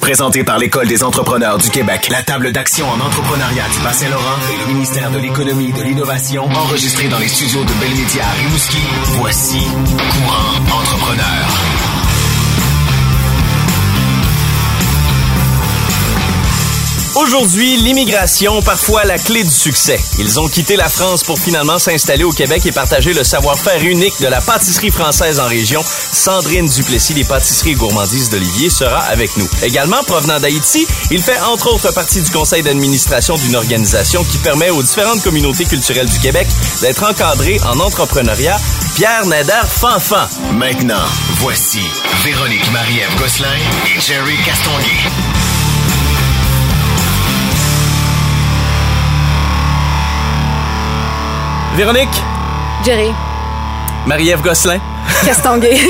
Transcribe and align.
Présenté 0.00 0.42
par 0.42 0.58
l'École 0.58 0.88
des 0.88 1.04
entrepreneurs 1.04 1.58
du 1.58 1.70
Québec, 1.70 2.08
la 2.10 2.22
table 2.22 2.50
d'action 2.52 2.88
en 2.88 2.98
entrepreneuriat 2.98 3.68
du 3.72 3.78
Bas-Saint-Laurent 3.84 4.38
et 4.52 4.66
le 4.66 4.74
ministère 4.74 5.10
de 5.10 5.18
l'Économie 5.18 5.68
et 5.68 5.72
de 5.72 5.82
l'Innovation, 5.82 6.44
enregistré 6.44 7.08
dans 7.08 7.18
les 7.18 7.28
studios 7.28 7.62
de 7.62 7.72
Belmédia 7.74 8.24
à 8.24 8.32
Rimouski, 8.32 8.82
voici 9.18 9.60
Courant 9.60 10.80
Entrepreneur. 10.80 11.91
Aujourd'hui, 17.14 17.76
l'immigration, 17.76 18.62
parfois 18.62 19.04
la 19.04 19.18
clé 19.18 19.44
du 19.44 19.50
succès. 19.50 20.00
Ils 20.18 20.40
ont 20.40 20.48
quitté 20.48 20.76
la 20.76 20.88
France 20.88 21.22
pour 21.22 21.38
finalement 21.38 21.78
s'installer 21.78 22.24
au 22.24 22.32
Québec 22.32 22.64
et 22.64 22.72
partager 22.72 23.12
le 23.12 23.22
savoir-faire 23.22 23.84
unique 23.84 24.18
de 24.22 24.28
la 24.28 24.40
pâtisserie 24.40 24.90
française 24.90 25.38
en 25.38 25.46
région. 25.46 25.84
Sandrine 25.84 26.66
Duplessis 26.66 27.12
des 27.12 27.24
pâtisseries 27.24 27.74
gourmandises 27.74 28.30
d'Olivier 28.30 28.70
sera 28.70 28.98
avec 29.00 29.36
nous. 29.36 29.46
Également, 29.62 30.02
provenant 30.04 30.40
d'Haïti, 30.40 30.86
il 31.10 31.22
fait 31.22 31.38
entre 31.40 31.74
autres 31.74 31.92
partie 31.92 32.22
du 32.22 32.30
conseil 32.30 32.62
d'administration 32.62 33.36
d'une 33.36 33.56
organisation 33.56 34.24
qui 34.24 34.38
permet 34.38 34.70
aux 34.70 34.82
différentes 34.82 35.22
communautés 35.22 35.66
culturelles 35.66 36.08
du 36.08 36.18
Québec 36.18 36.48
d'être 36.80 37.04
encadrées 37.04 37.60
en 37.66 37.78
entrepreneuriat. 37.78 38.56
Pierre 38.94 39.26
Nader 39.26 39.68
Fanfan. 39.68 40.28
Maintenant, 40.54 41.04
voici 41.40 41.82
Véronique 42.24 42.72
Marie-Ève 42.72 43.16
Gosselin 43.18 43.56
et 43.94 44.00
Jerry 44.00 44.36
Castonguay. 44.46 45.51
Véronique? 51.76 52.08
Jerry. 52.84 53.10
Marie-Ève 54.06 54.42
Gosselin? 54.42 54.80
Castonguay. 55.24 55.78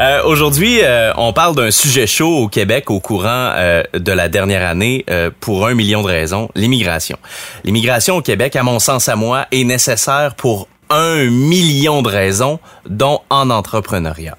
Euh, 0.00 0.22
Aujourd'hui, 0.24 0.80
euh, 0.82 1.12
on 1.16 1.32
parle 1.32 1.54
d'un 1.54 1.70
sujet 1.70 2.08
chaud 2.08 2.38
au 2.38 2.48
Québec 2.48 2.90
au 2.90 2.98
courant 2.98 3.52
euh, 3.54 3.84
de 3.92 4.10
la 4.10 4.28
dernière 4.28 4.68
année 4.68 5.04
euh, 5.08 5.30
pour 5.40 5.66
un 5.68 5.74
million 5.74 6.02
de 6.02 6.08
raisons, 6.08 6.48
l'immigration. 6.56 7.16
L'immigration 7.62 8.16
au 8.16 8.22
Québec, 8.22 8.56
à 8.56 8.64
mon 8.64 8.80
sens 8.80 9.08
à 9.08 9.14
moi, 9.14 9.46
est 9.52 9.62
nécessaire 9.62 10.34
pour 10.34 10.66
un 10.90 11.26
million 11.26 12.02
de 12.02 12.08
raisons, 12.08 12.58
dont 12.88 13.20
en 13.30 13.50
entrepreneuriat. 13.50 14.36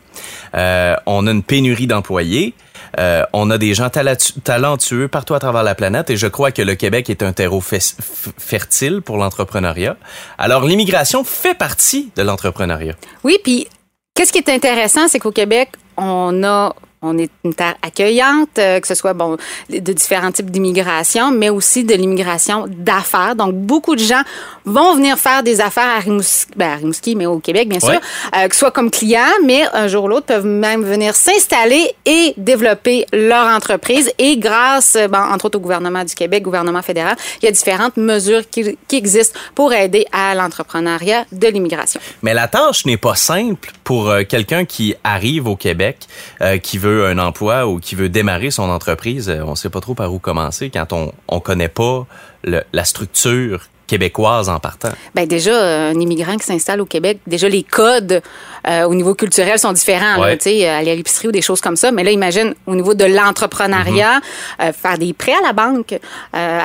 Euh, 0.55 0.95
on 1.05 1.25
a 1.27 1.31
une 1.31 1.43
pénurie 1.43 1.87
d'employés. 1.87 2.53
Euh, 2.99 3.23
on 3.33 3.49
a 3.49 3.57
des 3.57 3.73
gens 3.73 3.89
talentueux 3.89 5.07
partout 5.07 5.33
à 5.33 5.39
travers 5.39 5.63
la 5.63 5.75
planète 5.75 6.09
et 6.09 6.17
je 6.17 6.27
crois 6.27 6.51
que 6.51 6.61
le 6.61 6.75
Québec 6.75 7.09
est 7.09 7.23
un 7.23 7.33
terreau 7.33 7.61
fertile 7.61 9.01
pour 9.01 9.17
l'entrepreneuriat. 9.17 9.97
Alors 10.37 10.65
l'immigration 10.65 11.23
fait 11.23 11.55
partie 11.55 12.11
de 12.15 12.21
l'entrepreneuriat. 12.21 12.95
Oui, 13.23 13.37
puis 13.43 13.67
qu'est-ce 14.13 14.31
qui 14.31 14.39
est 14.39 14.49
intéressant, 14.49 15.07
c'est 15.07 15.19
qu'au 15.19 15.31
Québec, 15.31 15.69
on 15.97 16.43
a 16.43 16.73
on 17.05 17.17
est 17.17 17.29
une 17.43 17.53
terre 17.53 17.75
accueillante, 17.81 18.49
euh, 18.57 18.79
que 18.79 18.87
ce 18.87 18.95
soit 18.95 19.13
bon 19.13 19.37
de 19.69 19.93
différents 19.93 20.31
types 20.31 20.49
d'immigration, 20.51 21.31
mais 21.31 21.49
aussi 21.49 21.83
de 21.83 21.93
l'immigration 21.93 22.65
d'affaires. 22.67 23.35
Donc, 23.35 23.53
beaucoup 23.53 23.95
de 23.95 24.01
gens 24.01 24.21
vont 24.65 24.95
venir 24.95 25.17
faire 25.17 25.43
des 25.43 25.61
affaires 25.61 25.89
à 25.95 25.99
Rimouski, 25.99 26.47
ben 26.55 26.71
à 26.71 26.75
Rimouski 26.75 27.15
mais 27.15 27.25
au 27.25 27.39
Québec, 27.39 27.69
bien 27.69 27.79
sûr, 27.79 27.89
Ouais. 27.89 27.99
euh, 28.37 28.47
que 28.47 28.55
ce 28.55 28.59
soit 28.59 28.71
comme 28.71 28.89
clients, 28.89 29.21
mais 29.43 29.63
un 29.73 29.87
jour 29.87 30.05
ou 30.05 30.07
l'autre 30.07 30.25
peuvent 30.25 30.45
même 30.45 30.83
venir 30.83 31.15
s'installer 31.15 31.91
et 32.05 32.33
développer 32.37 33.05
leur 33.13 33.47
entreprise. 33.47 34.11
Et 34.17 34.37
grâce, 34.37 34.95
euh, 34.95 35.07
bon, 35.07 35.19
entre 35.19 35.45
autres 35.45 35.57
au 35.57 35.61
gouvernement 35.61 36.03
du 36.03 36.15
Québec, 36.15 36.43
gouvernement 36.43 36.81
fédéral, 36.81 37.15
il 37.41 37.45
y 37.45 37.47
a 37.47 37.51
différentes 37.51 37.97
mesures 37.97 38.49
qui, 38.49 38.77
qui 38.87 38.95
existent 38.95 39.37
pour 39.53 39.73
aider 39.73 40.05
à 40.11 40.33
l'entrepreneuriat 40.35 41.25
de 41.31 41.47
l'immigration. 41.47 41.99
Mais 42.23 42.33
la 42.33 42.47
tâche 42.47 42.85
n'est 42.85 42.97
pas 42.97 43.15
simple 43.15 43.71
pour 43.83 44.11
quelqu'un 44.27 44.65
qui 44.65 44.95
arrive 45.03 45.47
au 45.47 45.55
Québec, 45.55 45.97
euh, 46.41 46.57
qui 46.57 46.77
veut 46.77 46.94
un 47.03 47.17
emploi 47.17 47.67
ou 47.67 47.79
qui 47.79 47.95
veut 47.95 48.09
démarrer 48.09 48.51
son 48.51 48.69
entreprise. 48.69 49.29
Euh, 49.29 49.41
on 49.45 49.55
sait 49.55 49.69
pas 49.69 49.81
trop 49.81 49.93
par 49.95 50.13
où 50.13 50.19
commencer 50.19 50.69
quand 50.69 50.93
on 50.93 51.11
on 51.27 51.39
connaît 51.39 51.67
pas 51.69 52.05
le- 52.43 52.63
la 52.73 52.85
structure 52.85 53.61
québécoise 53.87 54.49
en 54.49 54.59
partant. 54.59 54.89
Ben 55.13 55.27
déjà, 55.27 55.51
euh, 55.51 55.91
un 55.91 55.99
immigrant 55.99 56.37
qui 56.37 56.45
s'installe 56.45 56.81
au 56.81 56.85
Québec, 56.87 57.19
déjà 57.27 57.47
les 57.47 57.61
codes 57.61 58.19
euh, 58.67 58.83
au 58.87 58.95
niveau 58.95 59.13
culturel 59.13 59.59
sont 59.59 59.73
différents. 59.73 60.19
Ouais. 60.19 60.37
Tu 60.37 60.45
sais, 60.49 60.67
aller 60.67 60.89
à 60.89 60.95
l'épicerie 60.95 61.27
ou 61.27 61.31
des 61.31 61.43
choses 61.43 61.61
comme 61.61 61.75
ça. 61.75 61.91
Mais 61.91 62.03
là, 62.03 62.09
imagine, 62.09 62.55
au 62.65 62.73
niveau 62.75 62.95
de 62.95 63.05
l'entrepreneuriat, 63.05 64.19
Mm-hmm. 64.19 64.69
euh, 64.69 64.73
faire 64.73 64.97
des 64.97 65.13
prêts 65.13 65.33
à 65.35 65.45
la 65.45 65.53
banque, 65.53 65.93
euh, 65.93 65.99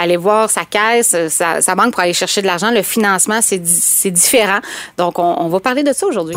aller 0.03 0.17
voir 0.17 0.49
sa 0.49 0.65
caisse, 0.65 1.15
sa, 1.29 1.61
sa 1.61 1.75
banque 1.75 1.91
pour 1.93 2.01
aller 2.01 2.15
chercher 2.15 2.41
de 2.41 2.47
l'argent, 2.47 2.71
le 2.71 2.81
financement, 2.83 3.41
c'est 3.43 3.59
di- 3.59 3.81
c'est 3.83 4.11
différent. 4.11 4.61
Donc, 4.97 5.19
on, 5.19 5.35
on 5.41 5.49
va 5.49 5.61
parler 5.61 5.83
de 5.83 5.93
ça 5.93 6.07
aujourd'hui. 6.07 6.37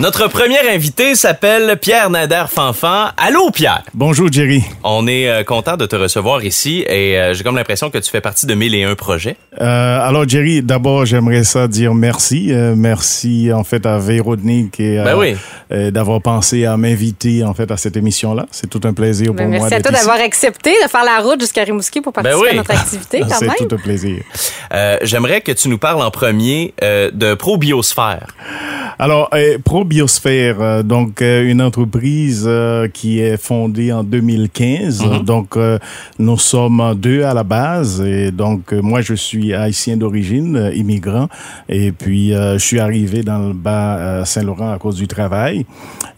Notre 0.00 0.28
premier 0.28 0.58
invité 0.72 1.14
s'appelle 1.14 1.76
Pierre 1.78 2.08
Nader 2.08 2.44
Fanfan. 2.48 3.08
Allô 3.18 3.50
Pierre? 3.50 3.82
Bonjour 3.92 4.32
Jerry. 4.32 4.62
On 4.82 5.06
est 5.06 5.28
euh, 5.28 5.44
content 5.44 5.76
de 5.76 5.84
te 5.84 5.94
recevoir 5.94 6.42
ici 6.42 6.86
et 6.88 7.18
euh, 7.18 7.34
j'ai 7.34 7.44
comme 7.44 7.56
l'impression 7.56 7.90
que 7.90 7.98
tu 7.98 8.10
fais 8.10 8.22
partie 8.22 8.46
de 8.46 8.54
1001 8.54 8.94
projets. 8.94 9.36
Euh, 9.60 10.00
alors 10.00 10.26
Jerry, 10.26 10.62
d'abord 10.62 11.04
j'aimerais 11.04 11.44
ça 11.44 11.68
dire 11.68 11.92
merci, 11.92 12.46
Euh, 12.50 12.74
merci 12.74 13.52
en 13.52 13.62
fait 13.62 13.84
à 13.84 13.98
Véronique 13.98 14.80
et 14.80 14.96
Ben 15.04 15.16
oui. 15.18 15.36
euh, 15.70 15.90
d'avoir 15.90 16.22
pensé 16.22 16.64
à 16.64 16.78
m'inviter 16.78 17.44
en 17.44 17.52
fait 17.52 17.70
à 17.70 17.76
cette 17.76 17.96
émission-là. 17.98 18.46
C'est 18.50 18.70
tout 18.70 18.80
un 18.84 18.94
plaisir 18.94 19.26
pour 19.28 19.36
Ben, 19.36 19.48
moi. 19.50 19.58
merci 19.58 19.74
à 19.74 19.82
toi 19.82 19.90
d'avoir 19.92 20.18
accepté 20.18 20.70
de 20.82 20.88
faire 20.88 21.04
la 21.04 21.18
route 21.20 21.40
jusqu'à 21.40 21.64
Rimouski 21.64 22.00
pour 22.00 22.14
participer 22.14 22.42
oui. 22.42 22.48
à 22.52 22.54
notre 22.54 22.70
activité 22.70 23.20
quand 23.28 23.34
C'est 23.38 23.46
même. 23.48 23.56
tout 23.68 23.74
un 23.74 23.78
plaisir. 23.78 24.22
Euh, 24.72 24.96
J'aimerais 25.02 25.42
que 25.42 25.52
tu 25.52 25.68
nous 25.68 25.78
parles 25.78 26.00
en 26.00 26.10
premier 26.10 26.72
euh, 26.82 27.10
de 27.12 27.34
ProBiosphère. 27.34 28.28
Alors, 28.98 29.30
euh, 29.32 29.56
ProBiosphère, 29.90 30.60
euh, 30.60 30.82
donc 30.84 31.20
euh, 31.20 31.50
une 31.50 31.60
entreprise 31.60 32.44
euh, 32.46 32.86
qui 32.86 33.18
est 33.18 33.36
fondée 33.36 33.92
en 33.92 34.04
2015. 34.04 35.04
Mhm. 35.04 35.24
Donc, 35.24 35.56
euh, 35.56 35.78
nous 36.20 36.38
sommes 36.38 36.94
deux 36.96 37.24
à 37.24 37.34
la 37.34 37.42
base. 37.42 38.00
Et 38.00 38.30
donc, 38.30 38.72
moi, 38.72 39.00
je 39.00 39.14
suis 39.14 39.52
haïtien 39.52 39.96
d'origine, 39.96 40.70
immigrant. 40.76 41.28
Et 41.68 41.90
puis, 41.90 42.30
je 42.32 42.58
suis 42.58 42.78
arrivé 42.78 43.22
dans 43.22 43.48
le 43.48 43.52
bas 43.52 44.24
Saint-Laurent 44.24 44.72
à 44.72 44.78
cause 44.78 44.96
du 44.96 45.08
travail. 45.08 45.66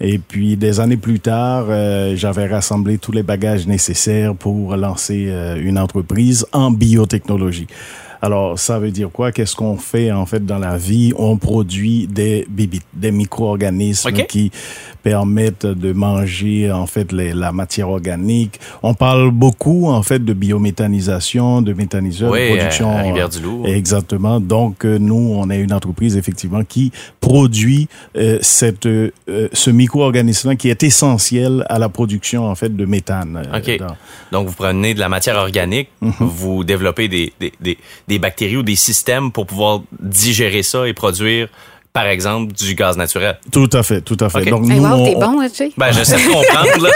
Et 0.00 0.18
puis, 0.18 0.56
des 0.56 0.80
années 0.80 0.96
plus 0.96 1.20
tard, 1.20 1.66
j'avais 2.14 2.46
rassemblé 2.46 2.98
tous 2.98 3.12
les 3.12 3.22
bagages 3.22 3.66
nécessaires 3.66 4.34
pour 4.34 4.76
lancer 4.76 5.32
une 5.60 5.78
entreprise 5.78 6.46
en 6.52 6.70
biotechnologie. 6.70 7.68
Alors, 8.24 8.56
ça 8.56 8.78
veut 8.78 8.92
dire 8.92 9.10
quoi? 9.10 9.32
Qu'est-ce 9.32 9.56
qu'on 9.56 9.76
fait 9.76 10.12
en 10.12 10.26
fait 10.26 10.46
dans 10.46 10.60
la 10.60 10.76
vie? 10.76 11.12
On 11.16 11.36
produit 11.38 12.06
des 12.06 12.46
bibites, 12.48 12.86
des 12.94 13.10
micro-organismes 13.10 14.12
qui 14.28 14.52
permettent 15.02 15.66
de 15.66 15.92
manger 15.92 16.70
en 16.72 16.86
fait 16.86 17.12
les- 17.12 17.32
la 17.32 17.52
matière 17.52 17.88
organique. 17.90 18.60
On 18.82 18.94
parle 18.94 19.30
beaucoup 19.30 19.88
en 19.88 20.02
fait 20.02 20.24
de 20.24 20.32
biométhanisation, 20.32 21.62
de 21.62 21.72
méthaniseur, 21.72 22.30
Oui, 22.30 22.50
de 22.50 22.56
production. 22.56 22.90
à 22.90 23.02
Rivière-du-Loup. 23.02 23.64
euh, 23.66 23.74
Exactement. 23.74 24.40
Donc, 24.40 24.84
euh, 24.84 24.98
nous, 24.98 25.34
on 25.36 25.48
est 25.50 25.58
une 25.60 25.72
entreprise 25.72 26.16
effectivement 26.16 26.64
qui 26.64 26.92
produit 27.20 27.88
euh, 28.16 28.38
cette, 28.42 28.86
euh, 28.86 29.10
ce 29.52 29.70
micro-organisme 29.70 30.56
qui 30.56 30.68
est 30.68 30.82
essentiel 30.82 31.64
à 31.68 31.78
la 31.78 31.88
production 31.88 32.46
en 32.48 32.54
fait 32.54 32.74
de 32.74 32.84
méthane. 32.84 33.42
euh, 33.52 33.58
OK. 33.58 33.78
dans- 33.78 33.96
Donc, 34.38 34.48
vous 34.48 34.54
prenez 34.54 34.94
de 34.94 35.00
la 35.00 35.08
matière 35.08 35.36
organique, 35.36 35.88
Mhm. 36.00 36.12
vous 36.20 36.64
développez 36.64 37.08
des, 37.08 37.32
des, 37.40 37.52
des, 37.60 37.78
des 38.08 38.18
bactéries 38.18 38.56
ou 38.56 38.62
des 38.62 38.76
systèmes 38.76 39.30
pour 39.32 39.46
pouvoir 39.46 39.82
digérer 40.00 40.62
ça 40.62 40.86
et 40.88 40.92
produire, 40.92 41.48
par 41.92 42.06
exemple, 42.06 42.52
du 42.52 42.74
gaz 42.74 42.96
naturel. 42.96 43.38
Tout 43.50 43.68
à 43.72 43.82
fait, 43.82 44.00
tout 44.00 44.16
à 44.20 44.28
fait. 44.30 44.40
Ok. 44.42 44.48
Donc, 44.48 44.70
Hey, 44.70 44.80
nous, 44.80 44.86
wow, 44.86 45.04
t'es 45.04 45.16
on- 45.16 45.20
bon, 45.20 45.40
hein, 45.40 45.48
Jay? 45.54 45.70
Ben, 45.76 45.92
j'essaie 45.92 46.16
de 46.16 46.22
comprendre, 46.32 46.82
là. 46.84 46.90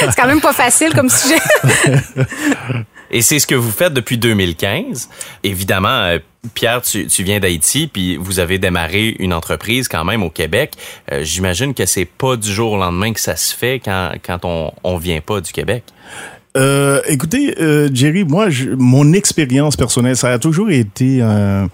C'est 0.00 0.16
quand 0.16 0.26
même 0.26 0.40
pas 0.40 0.52
facile 0.52 0.92
comme 0.92 1.08
sujet. 1.08 1.38
Et 3.12 3.22
c'est 3.22 3.40
ce 3.40 3.46
que 3.46 3.56
vous 3.56 3.72
faites 3.72 3.92
depuis 3.92 4.18
2015. 4.18 5.08
Évidemment, 5.42 5.88
euh, 5.88 6.18
Pierre, 6.54 6.80
tu, 6.80 7.06
tu 7.08 7.22
viens 7.24 7.40
d'Haïti, 7.40 7.88
puis 7.92 8.16
vous 8.16 8.38
avez 8.38 8.58
démarré 8.58 9.16
une 9.18 9.34
entreprise 9.34 9.88
quand 9.88 10.04
même 10.04 10.22
au 10.22 10.30
Québec. 10.30 10.74
Euh, 11.10 11.24
J'imagine 11.24 11.74
que 11.74 11.86
c'est 11.86 12.04
pas 12.04 12.36
du 12.36 12.52
jour 12.52 12.72
au 12.72 12.76
lendemain 12.78 13.12
que 13.12 13.18
ça 13.20 13.34
se 13.34 13.54
fait 13.54 13.80
quand, 13.84 14.12
quand 14.24 14.44
on, 14.44 14.72
on 14.84 14.96
vient 14.96 15.20
pas 15.20 15.40
du 15.40 15.50
Québec. 15.52 15.82
Euh, 16.56 17.00
écoutez, 17.06 17.54
euh, 17.60 17.88
Jerry, 17.92 18.24
moi, 18.24 18.50
je, 18.50 18.70
mon 18.70 19.12
expérience 19.12 19.76
personnelle, 19.76 20.16
ça 20.16 20.32
a 20.32 20.38
toujours 20.38 20.70
été 20.70 21.22
un, 21.22 21.68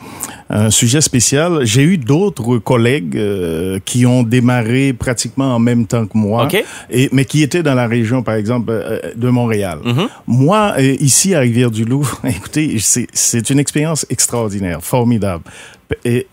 un 0.51 0.71
sujet 0.71 1.01
spécial. 1.01 1.65
J'ai 1.65 1.83
eu 1.83 1.97
d'autres 1.97 2.59
collègues 2.59 3.17
euh, 3.17 3.79
qui 3.85 4.05
ont 4.05 4.23
démarré 4.23 4.93
pratiquement 4.93 5.55
en 5.55 5.59
même 5.59 5.87
temps 5.87 6.07
que 6.07 6.19
moi, 6.19 6.49
et, 6.91 7.09
mais 7.13 7.25
qui 7.25 7.43
étaient 7.43 7.63
dans 7.63 7.75
la 7.75 7.87
région, 7.87 8.23
par 8.23 8.35
exemple, 8.35 8.73
de 9.17 9.29
Montréal. 9.31 9.79
Mhm. 9.85 10.09
Moi, 10.27 10.75
ici 10.81 11.35
à 11.35 11.41
Rivière-du-Loup, 11.41 12.09
écoutez, 12.25 12.77
c'est 12.79 13.07
c'est 13.13 13.49
une 13.49 13.59
expérience 13.59 14.05
extraordinaire, 14.11 14.83
formidable. 14.83 15.45
Et 16.05 16.27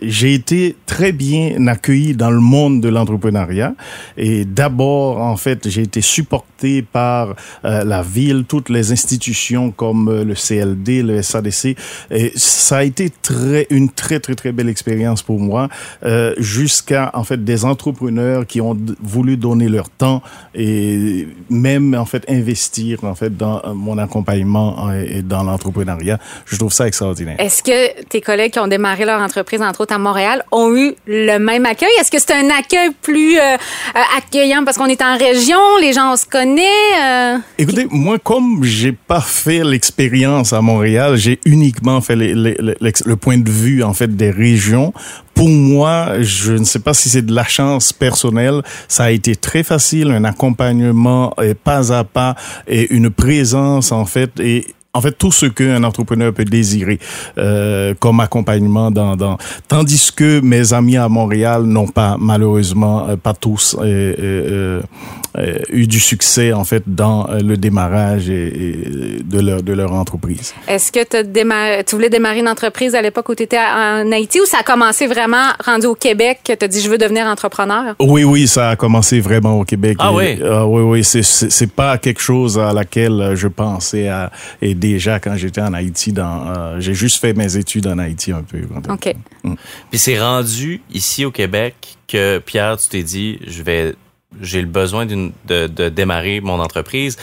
j'ai 0.00 0.34
été 0.34 0.76
très 0.86 1.12
bien 1.12 1.66
accueilli 1.66 2.14
dans 2.14 2.30
le 2.30 2.40
monde 2.40 2.80
de 2.80 2.88
l'entrepreneuriat. 2.88 3.74
Et 4.16 4.44
d'abord, 4.44 5.18
en 5.18 5.36
fait, 5.36 5.68
j'ai 5.68 5.82
été 5.82 6.00
supporté 6.00 6.82
par 6.82 7.34
euh, 7.64 7.84
la 7.84 8.02
ville, 8.02 8.44
toutes 8.46 8.68
les 8.68 8.92
institutions 8.92 9.70
comme 9.70 10.08
euh, 10.08 10.24
le 10.24 10.34
CLD, 10.34 11.02
le 11.02 11.22
SADC. 11.22 11.76
Et 12.10 12.32
ça 12.34 12.78
a 12.78 12.84
été 12.84 13.10
très, 13.10 13.66
une 13.70 13.90
très, 13.90 14.20
très, 14.20 14.34
très 14.34 14.52
belle 14.52 14.68
expérience 14.68 15.22
pour 15.22 15.38
moi, 15.38 15.68
euh, 16.04 16.34
jusqu'à, 16.38 17.10
en 17.14 17.24
fait, 17.24 17.44
des 17.44 17.64
entrepreneurs 17.64 18.46
qui 18.46 18.60
ont 18.60 18.76
voulu 19.00 19.36
donner 19.36 19.68
leur 19.68 19.88
temps 19.90 20.22
et 20.54 21.28
même, 21.50 21.94
en 21.94 22.04
fait, 22.04 22.24
investir, 22.28 23.04
en 23.04 23.14
fait, 23.14 23.36
dans 23.36 23.62
euh, 23.64 23.74
mon 23.74 23.98
accompagnement 23.98 24.88
euh, 24.88 25.04
et 25.08 25.22
dans 25.22 25.42
l'entrepreneuriat. 25.42 26.18
Je 26.46 26.56
trouve 26.56 26.72
ça 26.72 26.86
extraordinaire. 26.86 27.36
Est-ce 27.38 27.62
que 27.62 28.02
tes 28.04 28.20
collègues 28.20 28.52
qui 28.52 28.58
ont 28.58 28.68
démarré 28.68 29.04
leur 29.04 29.20
entreprise, 29.20 29.62
entre 29.62 29.82
autres 29.82 29.87
à 29.90 29.98
Montréal, 29.98 30.44
ont 30.52 30.74
eu 30.76 30.94
le 31.06 31.38
même 31.38 31.66
accueil? 31.66 31.88
Est-ce 32.00 32.10
que 32.10 32.18
c'est 32.18 32.32
un 32.32 32.50
accueil 32.50 32.90
plus 33.02 33.38
euh, 33.38 33.54
euh, 33.54 34.00
accueillant 34.16 34.64
parce 34.64 34.76
qu'on 34.76 34.86
est 34.86 35.02
en 35.02 35.16
région, 35.16 35.58
les 35.80 35.92
gens 35.92 36.12
on 36.12 36.16
se 36.16 36.26
connaît? 36.26 36.62
euh? 37.02 37.38
Écoutez, 37.58 37.86
moi, 37.90 38.18
comme 38.18 38.62
j'ai 38.64 38.92
pas 38.92 39.20
fait 39.20 39.64
l'expérience 39.64 40.52
à 40.52 40.60
Montréal, 40.60 41.16
j'ai 41.16 41.40
uniquement 41.44 42.00
fait 42.00 42.16
le 42.16 43.14
point 43.16 43.38
de 43.38 43.50
vue 43.50 43.82
en 43.82 43.94
fait 43.94 44.14
des 44.14 44.30
régions. 44.30 44.92
Pour 45.34 45.48
moi, 45.48 46.20
je 46.20 46.52
ne 46.52 46.64
sais 46.64 46.80
pas 46.80 46.94
si 46.94 47.08
c'est 47.08 47.24
de 47.24 47.32
la 47.32 47.44
chance 47.44 47.92
personnelle. 47.92 48.62
Ça 48.88 49.04
a 49.04 49.10
été 49.12 49.36
très 49.36 49.62
facile, 49.62 50.10
un 50.10 50.24
accompagnement 50.24 51.32
euh, 51.38 51.54
pas 51.54 51.92
à 51.92 52.02
pas 52.02 52.34
et 52.66 52.92
une 52.92 53.10
présence 53.10 53.92
en 53.92 54.04
fait 54.04 54.40
et 54.40 54.66
en 54.94 55.00
fait, 55.00 55.12
tout 55.12 55.30
ce 55.30 55.46
qu'un 55.46 55.84
entrepreneur 55.84 56.32
peut 56.32 56.44
désirer 56.46 56.98
euh, 57.36 57.94
comme 58.00 58.20
accompagnement 58.20 58.90
dans, 58.90 59.16
dans... 59.16 59.36
Tandis 59.68 60.10
que 60.14 60.40
mes 60.40 60.72
amis 60.72 60.96
à 60.96 61.08
Montréal 61.08 61.62
n'ont 61.64 61.86
pas, 61.86 62.16
malheureusement, 62.18 63.06
euh, 63.08 63.16
pas 63.16 63.34
tous 63.34 63.76
euh, 63.80 64.14
euh, 64.18 64.82
euh, 65.36 65.58
eu 65.70 65.86
du 65.86 66.00
succès, 66.00 66.52
en 66.52 66.64
fait, 66.64 66.82
dans 66.86 67.28
euh, 67.28 67.38
le 67.40 67.56
démarrage 67.56 68.30
et, 68.30 68.46
et 68.46 69.22
de, 69.22 69.40
leur, 69.40 69.62
de 69.62 69.72
leur 69.74 69.92
entreprise. 69.92 70.54
Est-ce 70.66 70.90
que 70.90 71.22
démarré- 71.22 71.84
tu 71.84 71.94
voulais 71.94 72.08
démarrer 72.10 72.38
une 72.40 72.48
entreprise 72.48 72.94
à 72.94 73.02
l'époque 73.02 73.28
où 73.28 73.34
tu 73.34 73.42
étais 73.42 73.58
en 73.58 74.10
Haïti 74.10 74.40
ou 74.40 74.46
ça 74.46 74.58
a 74.60 74.62
commencé 74.62 75.06
vraiment 75.06 75.52
rendu 75.64 75.86
au 75.86 75.94
Québec 75.94 76.40
que 76.44 76.54
tu 76.54 76.64
as 76.64 76.68
dit 76.68 76.80
je 76.80 76.88
veux 76.88 76.98
devenir 76.98 77.26
entrepreneur? 77.26 77.94
Oui, 78.00 78.24
oui, 78.24 78.48
ça 78.48 78.70
a 78.70 78.76
commencé 78.76 79.20
vraiment 79.20 79.60
au 79.60 79.64
Québec. 79.64 79.98
Ah 80.00 80.10
Et, 80.12 80.16
oui? 80.16 80.38
euh, 80.42 80.64
oui, 80.64 80.82
oui, 80.82 81.04
c'est- 81.04 81.22
c'est 81.22 81.70
pas 81.70 81.98
quelque 81.98 82.20
chose 82.22 82.58
à 82.58 82.72
laquelle 82.72 83.20
euh, 83.20 83.36
je 83.36 83.48
pensais 83.48 84.08
à, 84.08 84.32
et 84.62 84.74
déjà 84.78 85.20
quand 85.20 85.36
j'étais 85.36 85.60
en 85.60 85.74
Haïti, 85.74 86.12
dans, 86.12 86.46
euh, 86.48 86.80
j'ai 86.80 86.94
juste 86.94 87.20
fait 87.20 87.34
mes 87.34 87.56
études 87.56 87.86
en 87.86 87.98
Haïti 87.98 88.32
un 88.32 88.42
peu. 88.42 88.60
OK. 88.88 89.14
Puis 89.90 89.98
c'est 89.98 90.18
rendu 90.18 90.80
ici 90.92 91.24
au 91.24 91.30
Québec 91.30 91.96
que 92.06 92.38
Pierre, 92.38 92.78
tu 92.78 92.88
t'es 92.88 93.02
dit, 93.02 93.38
je 93.46 93.62
vais, 93.62 93.94
j'ai 94.40 94.60
le 94.60 94.66
besoin 94.66 95.06
d'une, 95.06 95.32
de, 95.46 95.66
de 95.66 95.88
démarrer 95.88 96.40
mon 96.40 96.60
entreprise. 96.60 97.16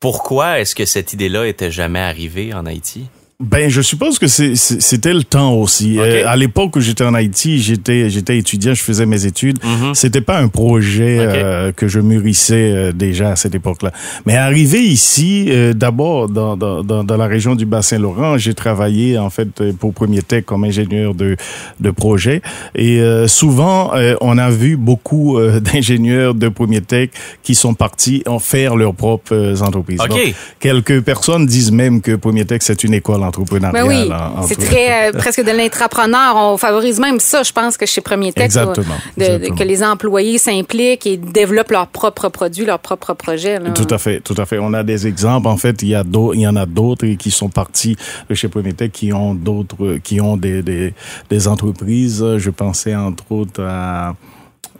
Pourquoi 0.00 0.60
est-ce 0.60 0.74
que 0.74 0.84
cette 0.84 1.12
idée-là 1.12 1.46
était 1.46 1.70
jamais 1.70 2.00
arrivée 2.00 2.52
en 2.52 2.66
Haïti? 2.66 3.06
Ben, 3.38 3.68
je 3.68 3.82
suppose 3.82 4.18
que 4.18 4.28
c'était 4.28 5.12
le 5.12 5.22
temps 5.22 5.52
aussi. 5.52 5.98
Euh, 5.98 6.26
à 6.26 6.36
l'époque 6.36 6.74
où 6.76 6.80
j'étais 6.80 7.04
en 7.04 7.12
Haïti, 7.12 7.58
j'étais 7.58 8.08
j'étais 8.08 8.38
étudiant, 8.38 8.72
je 8.72 8.82
faisais 8.82 9.04
mes 9.04 9.26
études. 9.26 9.58
Mhm. 9.62 9.94
C'était 9.94 10.22
pas 10.22 10.38
un 10.38 10.48
projet 10.48 11.18
euh, 11.20 11.70
que 11.70 11.86
je 11.86 12.00
mûrissais 12.00 12.54
euh, 12.72 12.92
déjà 12.92 13.32
à 13.32 13.36
cette 13.36 13.54
époque-là. 13.54 13.92
Mais 14.24 14.36
arrivé 14.36 14.80
ici, 14.80 15.50
d'abord 15.74 16.30
dans, 16.30 16.56
dans, 16.56 16.82
dans, 16.82 17.16
la 17.16 17.26
région 17.26 17.54
du 17.56 17.66
Bas-Saint-Laurent, 17.66 18.38
j'ai 18.38 18.54
travaillé 18.54 19.18
en 19.18 19.28
fait 19.28 19.72
pour 19.74 19.92
Premier 19.92 20.22
Tech 20.22 20.46
comme 20.46 20.64
ingénieur 20.64 21.14
de 21.14 21.36
de 21.78 21.90
projet. 21.90 22.40
Et 22.74 23.02
souvent, 23.26 23.92
on 24.22 24.38
a 24.38 24.48
vu 24.48 24.78
beaucoup 24.78 25.38
d'ingénieurs 25.60 26.34
de 26.34 26.48
Premier 26.48 26.80
Tech 26.80 27.10
qui 27.42 27.54
sont 27.54 27.74
partis 27.74 28.22
en 28.26 28.38
faire 28.38 28.76
leurs 28.76 28.94
propres 28.94 29.62
entreprises. 29.62 30.00
Ok. 30.00 30.08
Donc, 30.08 30.34
quelques 30.58 31.02
personnes 31.02 31.44
disent 31.44 31.70
même 31.70 32.00
que 32.00 32.16
Premier 32.16 32.46
Tech 32.46 32.60
c'est 32.62 32.82
une 32.82 32.94
école 32.94 33.25
Ben 33.72 33.86
oui, 33.86 34.10
c'est 34.46 34.58
très 34.58 35.08
euh, 35.08 35.12
presque 35.18 35.42
de 35.44 35.50
l'intrapreneur. 35.50 36.34
On 36.36 36.56
favorise 36.56 36.98
même 37.00 37.20
ça, 37.20 37.42
je 37.42 37.52
pense, 37.52 37.76
que 37.76 37.86
chez 37.86 38.00
Premier 38.00 38.32
Tech. 38.32 38.44
Exactement, 38.46 38.94
de- 39.16 39.20
de- 39.20 39.26
exactement. 39.26 39.56
que 39.56 39.62
les 39.64 39.82
employés 39.84 40.38
s'impliquent 40.38 41.06
et 41.06 41.16
développent 41.16 41.70
leurs 41.70 41.86
propres 41.88 42.28
produits, 42.28 42.64
leurs 42.64 42.78
propres 42.78 43.14
projets. 43.14 43.58
là. 43.58 43.70
Tout 43.70 43.86
à 43.94 43.98
fait, 43.98 44.20
tout 44.20 44.34
à 44.38 44.46
fait. 44.46 44.58
On 44.58 44.72
a 44.74 44.82
des 44.82 45.06
exemples. 45.06 45.48
En 45.48 45.56
fait, 45.56 45.82
il 45.82 45.88
y 45.88 45.94
a 45.94 46.02
il 46.34 46.40
y 46.40 46.46
en 46.48 46.56
a 46.56 46.66
d'autres 46.66 47.06
qui 47.16 47.30
sont 47.30 47.48
partis 47.48 47.96
de 48.28 48.34
chez 48.34 48.48
Prométhée 48.48 48.88
qui 48.88 49.12
ont 49.12 49.34
d'autres, 49.34 49.98
qui 50.02 50.20
ont 50.20 50.36
des, 50.36 50.62
des, 50.62 50.94
des 51.30 51.48
entreprises. 51.48 52.24
Je 52.38 52.50
pensais 52.50 52.94
entre 52.94 53.24
autres 53.30 53.62
à 53.62 54.14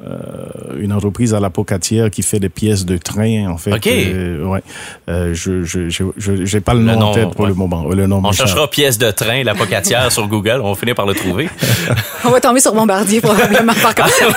euh, 0.05 0.79
une 0.79 0.93
entreprise 0.93 1.35
à 1.35 1.41
la 1.41 1.51
Pocatière 1.51 2.11
qui 2.11 2.23
fait 2.23 2.39
des 2.41 2.49
pièces 2.49 2.85
de 2.85 2.97
train, 2.99 3.49
en 3.49 3.57
fait. 3.57 3.73
OK. 3.73 3.87
Euh, 3.87 4.45
ouais. 4.45 4.63
Euh, 5.09 5.33
je, 5.35 5.63
je, 5.65 5.89
je, 5.89 6.05
je- 6.17 6.45
j'ai 6.45 6.61
pas 6.61 6.75
le 6.75 6.81
nom, 6.81 6.93
Le 6.93 6.99
nom, 6.99 7.07
en 7.07 7.15
tête 7.15 7.31
pour 7.31 7.41
ouais. 7.43 7.49
le 7.49 7.55
moment. 7.55 7.85
Le 7.89 8.07
nom 8.07 8.21
On 8.25 8.33
cherchera 8.33 8.69
pièce 8.69 8.99
de 8.99 9.11
train, 9.11 9.43
la 9.45 9.55
pocatière 9.55 10.11
sur 10.13 10.27
Google, 10.29 10.61
on 10.63 10.71
va 10.73 10.79
finir 10.79 10.95
par 10.95 11.07
le 11.07 11.15
trouver. 11.15 11.49
On 12.25 12.31
va 12.31 12.41
tomber 12.41 12.59
sur 12.59 12.75
Bombardier 12.75 13.21
probablement 13.21 13.73
par 13.81 13.95
contre. 13.95 14.37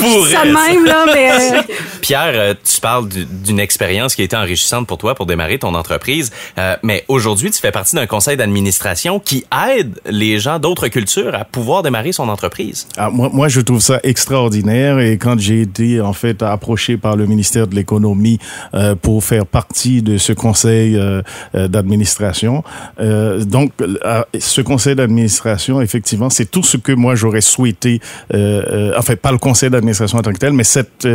Pour 0.00 0.26
ça 0.26 0.44
de 0.44 0.52
même, 0.52 0.84
là, 0.84 1.06
mais... 1.06 1.30
euh, 1.32 1.62
Pierre, 2.02 2.32
euh, 2.34 2.54
tu 2.62 2.80
parles 2.80 3.08
du- 3.08 3.24
d'une 3.24 3.60
expérience 3.60 4.14
qui 4.14 4.22
a 4.22 4.24
été 4.24 4.36
enrichissante 4.36 4.86
pour 4.86 4.98
toi 4.98 5.14
pour 5.14 5.26
démarrer 5.26 5.58
ton 5.58 5.74
entreprise, 5.74 6.30
Euh, 6.58 6.76
mais 6.82 7.04
aujourd'hui, 7.08 7.50
tu 7.50 7.60
fais 7.60 7.70
partie 7.70 7.94
d'un 7.96 8.06
conseil 8.06 8.36
d'administration 8.36 9.20
qui 9.20 9.44
aide 9.76 10.00
les 10.06 10.38
gens 10.38 10.58
d'autres 10.58 10.88
cultures 10.88 11.34
à 11.34 11.44
pouvoir 11.44 11.82
démarrer 11.82 12.12
son 12.12 12.28
entreprise. 12.28 12.86
Ah, 12.96 13.08
moi, 13.10 13.30
moi, 13.32 13.48
je 13.48 13.60
trouve 13.60 13.80
ça 13.80 14.00
extraordinaire 14.20 14.98
et 14.98 15.16
quand 15.16 15.38
j'ai 15.38 15.62
été 15.62 16.00
en 16.02 16.12
fait 16.12 16.42
approché 16.42 16.98
par 16.98 17.16
le 17.16 17.24
ministère 17.26 17.66
de 17.66 17.74
l'économie 17.74 18.38
euh, 18.74 18.94
pour 18.94 19.24
faire 19.24 19.46
partie 19.46 20.02
de 20.02 20.18
ce 20.18 20.34
conseil 20.34 20.94
euh, 20.96 21.22
euh, 21.54 21.68
d'administration, 21.68 22.62
euh, 23.00 23.42
donc 23.44 23.72
euh, 23.80 24.22
ce 24.38 24.60
conseil 24.60 24.94
d'administration, 24.94 25.80
effectivement, 25.80 26.28
c'est 26.28 26.50
tout 26.50 26.62
ce 26.62 26.76
que 26.76 26.92
moi 26.92 27.14
j'aurais 27.14 27.40
souhaité. 27.40 28.00
Euh, 28.34 28.92
enfin, 28.98 29.16
pas 29.16 29.32
le 29.32 29.38
conseil 29.38 29.70
d'administration 29.70 30.18
en 30.18 30.22
tant 30.22 30.32
que 30.32 30.38
tel, 30.38 30.52
mais 30.52 30.64
cette, 30.64 31.08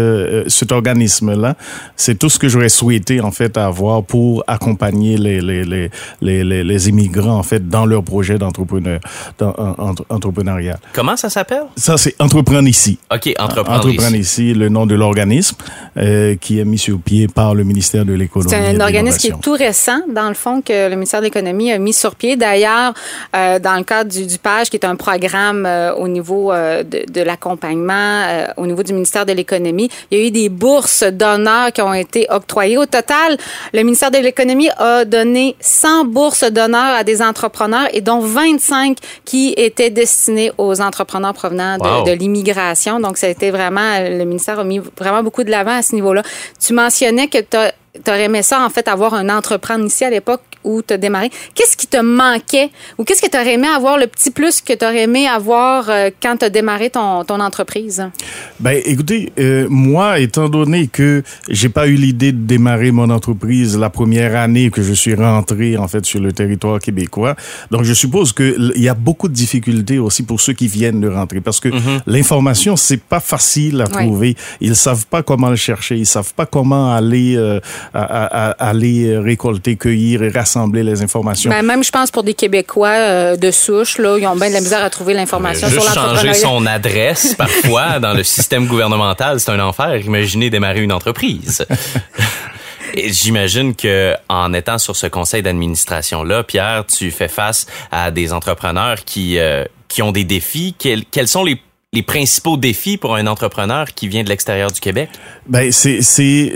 cet 0.48 0.72
organisme-là, 0.72 1.56
c'est 1.96 2.18
tout 2.18 2.30
ce 2.30 2.40
que 2.40 2.48
j'aurais 2.48 2.70
souhaité 2.70 3.22
en 3.22 3.32
fait 3.32 3.56
avoir 3.58 4.04
pour 4.04 4.44
accompagner 4.48 5.18
les 5.18 5.42
les 5.42 5.64
les 5.64 5.92
les, 6.22 6.44
les, 6.44 6.64
les 6.64 6.90
immigrants 6.90 7.38
en 7.38 7.44
fait 7.44 7.70
dans 7.70 7.86
leur 7.86 8.04
projet 8.04 8.38
d'entrepreneur. 8.40 9.00
Comment 10.98 11.18
ça 11.18 11.30
s'appelle? 11.30 11.66
Ça, 11.78 11.98
c'est 11.98 12.16
Entreprendre 12.20 12.68
ici. 12.68 12.95
OK, 13.12 13.34
entreprendre 13.40 13.80
Entreprendre 13.86 14.16
ici. 14.16 14.50
ici, 14.50 14.54
le 14.54 14.70
nom 14.70 14.86
de 14.86 14.96
l'organisme 14.96 15.56
euh, 15.98 16.36
qui 16.36 16.60
est 16.60 16.66
mis 16.66 16.78
sur 16.78 17.00
pied 17.00 17.28
par 17.28 17.56
le 17.56 17.64
ministère 17.64 18.06
de 18.06 18.14
l'économie. 18.14 18.50
C'est 18.50 18.76
un 18.76 18.80
organisme 18.80 19.18
qui 19.18 19.28
est 19.28 19.42
tout 19.42 19.54
récent, 19.54 20.00
dans 20.14 20.28
le 20.30 20.34
fond, 20.36 20.62
que 20.62 20.90
le 20.90 20.96
ministère 20.96 21.20
de 21.22 21.26
l'Économie 21.26 21.72
a 21.72 21.78
mis 21.78 21.94
sur 21.94 22.16
pied. 22.16 22.36
D'ailleurs, 22.36 22.94
euh, 23.36 23.60
dans 23.60 23.76
le 23.76 23.84
cadre 23.84 24.10
du, 24.12 24.26
du 24.26 24.38
PAGE, 24.38 24.70
qui 24.70 24.78
est 24.78 24.86
un 24.86 24.96
programme 24.96 25.66
euh, 25.66 25.94
au 25.96 26.08
niveau 26.08 26.52
euh, 26.52 26.84
de, 26.84 27.04
de 27.12 27.22
l'accompagnement, 27.22 27.94
euh, 28.28 28.48
au 28.58 28.66
niveau 28.68 28.84
du 28.84 28.94
ministère 28.94 29.26
de 29.26 29.34
l'Économie, 29.34 29.90
il 30.12 30.18
y 30.20 30.22
a 30.22 30.28
eu 30.28 30.32
des 30.32 30.50
bourses 30.50 31.04
d'honneur 31.04 31.72
qui 31.72 31.82
ont 31.82 31.94
été 31.94 32.28
octroyées. 32.30 32.78
Au 32.78 32.86
total, 32.86 33.38
le 33.74 33.82
ministère 33.84 34.12
de 34.12 34.18
l'Économie 34.18 34.70
a 34.78 35.06
donné 35.06 35.56
100 35.60 36.06
bourses 36.06 36.44
d'honneur 36.52 36.96
à 37.00 37.04
des 37.04 37.22
entrepreneurs 37.22 37.88
et 37.94 38.02
dont 38.02 38.20
25 38.20 38.98
qui 39.26 39.54
étaient 39.58 39.90
destinées 39.90 40.52
aux 40.58 40.82
entrepreneurs 40.82 41.34
provenant 41.34 41.78
de, 41.78 41.86
Wow. 41.86 42.04
de 42.04 42.12
l'immigration. 42.12 42.85
Donc, 43.00 43.18
ça 43.18 43.28
a 43.28 43.30
été 43.30 43.52
vraiment, 43.52 44.00
le 44.00 44.24
ministère 44.26 44.60
a 44.60 44.64
mis 44.64 44.80
vraiment 44.80 45.24
beaucoup 45.24 45.44
de 45.44 45.52
l'avant 45.52 45.78
à 45.78 45.82
ce 45.82 45.96
niveau-là. 45.96 46.24
Tu 46.60 46.74
mentionnais 46.74 47.28
que 47.28 47.40
tu 47.40 47.58
aurais 48.08 48.24
aimé 48.24 48.42
ça, 48.42 48.62
en 48.62 48.70
fait, 48.70 48.88
avoir 48.88 49.14
un 49.14 49.30
entreprendre 49.30 49.86
ici 49.86 50.06
à 50.06 50.10
l'époque 50.10 50.42
où 50.66 50.82
tu 50.82 50.94
as 50.94 50.98
démarré. 50.98 51.30
Qu'est-ce 51.54 51.78
qui 51.78 51.88
te 51.88 51.98
manquait 51.98 52.70
ou 52.98 53.04
qu'est-ce 53.06 53.22
que 53.22 53.30
tu 53.30 53.38
aurais 53.38 53.54
aimé 53.54 53.68
avoir, 53.68 53.98
le 53.98 54.08
petit 54.08 54.32
plus 54.32 54.60
que 54.62 54.74
tu 54.74 54.84
aurais 54.86 55.04
aimé 55.04 55.28
avoir 55.28 55.90
euh, 55.90 56.10
quand 56.22 56.38
tu 56.38 56.46
as 56.46 56.50
démarré 56.50 56.90
ton, 56.90 57.24
ton 57.24 57.40
entreprise? 57.40 58.04
Ben, 58.60 58.82
écoutez, 58.86 59.32
euh, 59.40 59.68
moi, 59.70 60.20
étant 60.20 60.50
donné 60.50 60.88
que 60.88 61.24
j'ai 61.50 61.70
pas 61.70 61.88
eu 61.88 61.96
l'idée 61.96 62.32
de 62.32 62.46
démarrer 62.46 62.92
mon 62.92 63.10
entreprise 63.10 63.78
la 63.78 63.90
première 63.90 64.36
année 64.36 64.70
que 64.72 64.82
je 64.82 64.94
suis 64.94 65.14
rentré, 65.14 65.78
en 65.78 65.88
fait, 65.88 66.06
sur 66.06 66.20
le 66.20 66.32
territoire 66.34 66.80
québécois, 66.80 67.36
donc 67.72 67.84
je 67.84 67.94
suppose 67.94 68.34
qu'il 68.34 68.74
y 68.78 68.90
a 68.90 68.94
beaucoup 68.96 69.28
de 69.28 69.34
difficultés 69.34 70.00
aussi 70.00 70.24
pour 70.24 70.42
ceux 70.42 70.54
qui 70.54 70.68
viennent 70.68 71.00
de 71.02 71.08
rentrer 71.10 71.42
parce 71.42 71.60
que 71.60 71.70
Mhm. 71.70 72.02
l'information, 72.08 72.76
c'est 72.76 73.02
pas 73.02 73.20
facile 73.20 73.82
à 73.82 73.86
Oui. 73.86 74.04
trouver. 74.06 74.36
Ils 74.62 74.76
savent 74.76 75.06
pas 75.06 75.22
comment 75.22 75.50
le 75.50 75.56
chercher. 75.56 75.96
Ils 75.98 76.06
savent 76.06 76.34
pas 76.34 76.46
comment 76.48 76.94
aller, 76.94 77.36
euh, 77.38 77.60
à- 77.94 78.04
à- 78.04 78.50
à- 78.50 78.70
aller 78.70 79.18
récolter, 79.18 79.76
cueillir 79.76 80.24
et 80.24 80.30
rassembler 80.30 80.55
les 80.74 81.02
informations. 81.02 81.50
Ben, 81.50 81.62
même, 81.62 81.84
je 81.84 81.92
pense, 81.92 82.12
pour 82.12 82.24
des 82.24 82.34
Québécois 82.34 82.90
euh, 82.90 83.36
de 83.36 83.52
souche, 83.52 83.98
là, 83.98 84.18
ils 84.18 84.28
ont 84.28 84.36
bien 84.36 84.50
de 84.50 84.54
la 84.54 84.62
misère 84.62 84.84
à 84.84 84.90
trouver 84.90 85.14
l'information 85.14 85.70
sur 85.70 85.82
Juste 85.82 85.94
changer 85.94 86.34
son 86.34 86.66
adresse 86.66 87.34
parfois 87.38 88.00
dans 88.00 88.14
le 88.14 88.24
système 88.24 88.68
gouvernemental, 88.68 89.40
c'est 89.40 89.52
un 89.52 89.60
enfer. 89.60 89.98
Imaginez 90.06 90.50
démarrer 90.50 90.82
une 90.82 90.94
entreprise. 90.94 91.66
J'imagine 92.96 93.76
que 93.76 94.14
en 94.30 94.54
étant 94.54 94.78
sur 94.78 94.96
ce 94.96 95.08
conseil 95.08 95.42
d'administration 95.42 96.24
là, 96.24 96.44
Pierre, 96.44 96.86
tu 96.88 97.12
fais 97.12 97.28
face 97.28 97.66
à 97.92 98.10
des 98.10 98.32
entrepreneurs 98.32 99.04
qui 99.04 99.38
euh, 99.38 99.66
qui 99.88 100.02
ont 100.02 100.12
des 100.12 100.24
défis. 100.24 100.76
Quels, 100.78 101.06
quels 101.06 101.28
sont 101.28 101.44
les 101.44 101.62
les 101.96 102.04
principaux 102.04 102.58
défis 102.58 102.98
pour 102.98 103.16
un 103.16 103.26
entrepreneur 103.28 103.94
qui 103.94 104.08
vient 104.08 104.24
de 104.24 104.30
l'extérieur 104.30 104.72
du 104.72 104.80
Québec? 104.80 105.10
Ben 105.48 105.72
c'est 105.72 106.02
c'est 106.02 106.52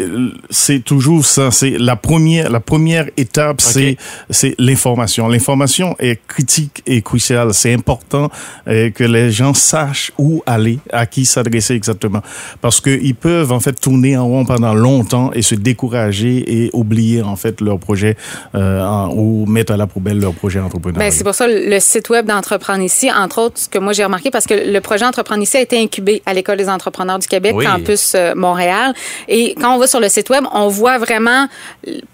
c'est 0.50 0.84
toujours 0.84 1.26
ça. 1.26 1.50
C'est 1.52 1.76
la 1.78 1.96
première 1.96 2.50
la 2.50 2.60
première 2.60 3.06
étape, 3.18 3.62
c'est 3.62 3.98
c'est 4.30 4.56
l'information. 4.60 5.28
L'information 5.28 5.96
est 6.00 6.20
critique 6.28 6.84
et 6.86 7.02
cruciale. 7.02 7.54
C'est 7.54 7.74
important 7.74 8.30
euh, 8.68 8.90
que 8.92 9.04
les 9.04 9.32
gens 9.32 9.54
sachent 9.54 10.12
où 10.18 10.44
aller, 10.46 10.80
à 10.92 11.06
qui 11.06 11.26
s'adresser 11.26 11.74
exactement, 11.76 12.22
parce 12.62 12.82
que 12.82 12.90
ils 12.90 13.16
peuvent 13.16 13.52
en 13.52 13.60
fait 13.60 13.74
tourner 13.80 14.18
en 14.18 14.28
rond 14.28 14.46
pendant 14.46 14.74
longtemps 14.74 15.32
et 15.34 15.42
se 15.42 15.56
décourager 15.56 16.64
et 16.66 16.70
oublier 16.74 17.22
en 17.22 17.36
fait 17.36 17.62
leur 17.62 17.80
projet 17.80 18.18
euh, 18.56 18.84
en- 18.84 19.10
ou 19.16 19.46
mettre 19.46 19.72
à 19.74 19.78
la 19.78 19.88
poubelle 19.88 20.20
leur 20.20 20.34
projet 20.34 20.60
entrepreneurial. 20.60 21.10
Ben, 21.10 21.16
c'est 21.16 21.24
pour 21.24 21.36
ça 21.36 21.48
le 21.48 21.80
site 21.80 22.10
web 22.10 22.26
d'Entreprendre 22.26 22.84
ici, 22.84 23.10
entre 23.12 23.40
autres, 23.40 23.60
ce 23.60 23.70
que 23.70 23.80
moi 23.80 23.94
j'ai 23.94 24.04
remarqué, 24.04 24.32
parce 24.32 24.46
que 24.46 24.54
le 24.54 24.82
projet 24.82 25.06
Entreprendre 25.30 25.44
ici 25.44 25.58
a 25.58 25.62
été 25.62 25.80
incubé 25.80 26.24
à 26.26 26.34
l'École 26.34 26.58
des 26.58 26.70
entrepreneurs 26.70 27.20
du 27.20 27.28
Québec, 27.28 27.54
Oui. 27.56 27.64
campus 27.64 28.14
euh, 28.16 28.34
Montréal. 28.34 28.96
Et 29.28 29.54
quand 29.62 29.76
on 29.76 29.78
va 29.78 29.86
sur 29.86 30.00
le 30.00 30.10
site 30.10 30.28
web, 30.32 30.44
on 30.54 30.70
voit 30.70 30.98
vraiment 30.98 31.48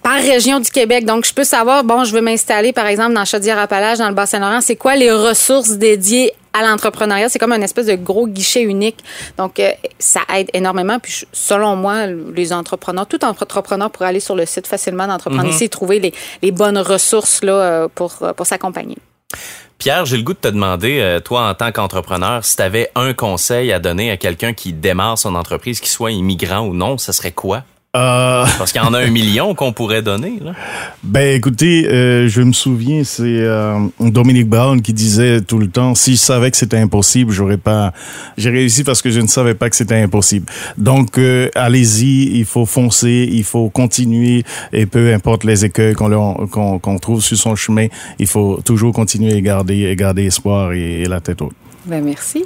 par 0.04 0.16
région 0.16 0.60
du 0.60 0.70
Québec. 0.70 1.06
Donc, 1.06 1.26
je 1.26 1.34
peux 1.34 1.46
savoir, 1.46 1.86
bon, 1.86 2.04
je 2.04 2.12
veux 2.14 2.20
m'installer, 2.20 2.74
par 2.74 2.88
exemple, 2.88 3.14
dans 3.14 3.24
Chaudière-Appalaches, 3.24 4.00
dans 4.00 4.10
le 4.10 4.16
Bas-Saint-Laurent, 4.16 4.60
c'est 4.60 4.76
quoi 4.76 4.98
les 4.98 5.12
ressources 5.14 5.78
dédiées 5.78 6.34
à 6.52 6.62
l'entrepreneuriat, 6.64 7.30
c'est 7.30 7.40
comme 7.40 7.52
un 7.54 7.62
espèce 7.62 7.86
de 7.86 7.96
gros 7.96 8.28
guichet 8.28 8.64
unique. 8.64 8.98
Donc, 9.38 9.60
euh, 9.62 9.72
ça 9.98 10.22
aide 10.36 10.50
énormément. 10.54 11.00
Puis, 11.00 11.24
selon 11.32 11.78
moi, 11.78 12.08
les 12.08 12.52
entrepreneurs, 12.52 13.08
tout 13.08 13.24
entrepreneur 13.24 13.90
pourrait 13.90 14.10
aller 14.10 14.20
sur 14.20 14.36
le 14.36 14.46
site 14.46 14.68
facilement 14.68 15.08
d'Entreprendre 15.08 15.48
ici 15.50 15.66
et 15.66 15.70
trouver 15.70 16.00
les, 16.00 16.14
les 16.42 16.52
bonnes 16.52 16.78
ressources 16.78 17.44
là, 17.44 17.54
euh, 17.54 17.88
pour, 17.94 18.18
pour 18.36 18.46
s'accompagner. 18.46 18.98
Pierre, 19.78 20.06
j'ai 20.06 20.18
le 20.18 20.24
goût 20.24 20.34
de 20.34 20.40
te 20.40 20.48
demander, 20.48 21.00
euh, 21.00 21.20
toi 21.20 21.50
en 21.50 21.54
tant 21.54 21.72
qu'entrepreneur, 21.72 22.44
si 22.44 22.56
tu 22.56 22.62
avais 22.62 22.90
un 22.96 23.14
conseil 23.14 23.72
à 23.72 23.80
donner 23.80 24.10
à 24.10 24.18
quelqu'un 24.18 24.54
qui 24.54 24.74
démarre 24.74 25.18
son 25.18 25.36
entreprise, 25.36 25.80
qu'il 25.80 25.90
soit 25.90 26.12
immigrant 26.12 26.62
ou 26.62 26.74
non, 26.74 26.98
ça 26.98 27.14
serait 27.14 27.34
quoi? 27.34 27.64
Euh, 27.96 28.46
Parce 28.58 28.74
qu'il 28.74 28.82
y 28.82 28.84
en 28.84 28.94
a 28.94 29.00
un 29.00 29.10
million 29.10 29.56
qu'on 29.56 29.72
pourrait 29.72 30.02
donner. 30.02 30.40
Là. 30.44 30.52
Ben 31.04 31.36
écoutez, 31.36 31.88
euh, 31.88 32.28
je 32.28 32.42
me 32.42 32.52
souviens, 32.52 33.06
c'est 33.06 33.24
euh, 33.24 33.80
Dominique 34.02 34.50
Brown 34.50 34.82
qui 34.82 34.92
disait 34.92 35.40
tout 35.40 35.60
le 35.60 35.70
temps, 35.70 35.96
si 35.96 36.14
je 36.14 36.20
savais 36.20 36.52
que 36.52 36.58
c'était 36.58 36.78
impossible, 36.78 37.32
j'aurais 37.32 37.58
pas. 37.58 37.94
J'ai 38.38 38.50
réussi 38.50 38.84
parce 38.84 39.02
que 39.02 39.12
je 39.12 39.22
ne 39.22 39.28
savais 39.28 39.54
pas 39.54 39.70
que 39.70 39.78
c'était 39.78 40.02
impossible. 40.02 40.46
Donc 40.78 41.18
euh, 41.18 41.50
allez-y, 41.56 42.38
il 42.38 42.46
faut 42.46 42.66
foncer, 42.66 43.30
il 43.32 43.46
faut 43.46 43.70
continuer 43.70 44.44
et 44.74 44.86
peu 44.86 45.14
importe 45.14 45.46
les 45.46 45.64
écueils 45.64 45.96
qu'on 45.96 47.00
trouve 47.02 47.24
sur 47.24 47.38
son 47.38 47.56
chemin, 47.56 47.88
il 48.20 48.28
faut 48.28 48.60
toujours 48.66 48.92
continuer 48.92 49.36
et 49.36 49.42
garder 49.42 49.86
et 49.86 49.96
garder 49.96 50.26
espoir 50.26 50.74
et, 50.74 51.04
et 51.04 51.06
la 51.06 51.22
tête 51.22 51.42
haute. 51.42 51.56
Ben, 51.86 52.04
merci. 52.04 52.44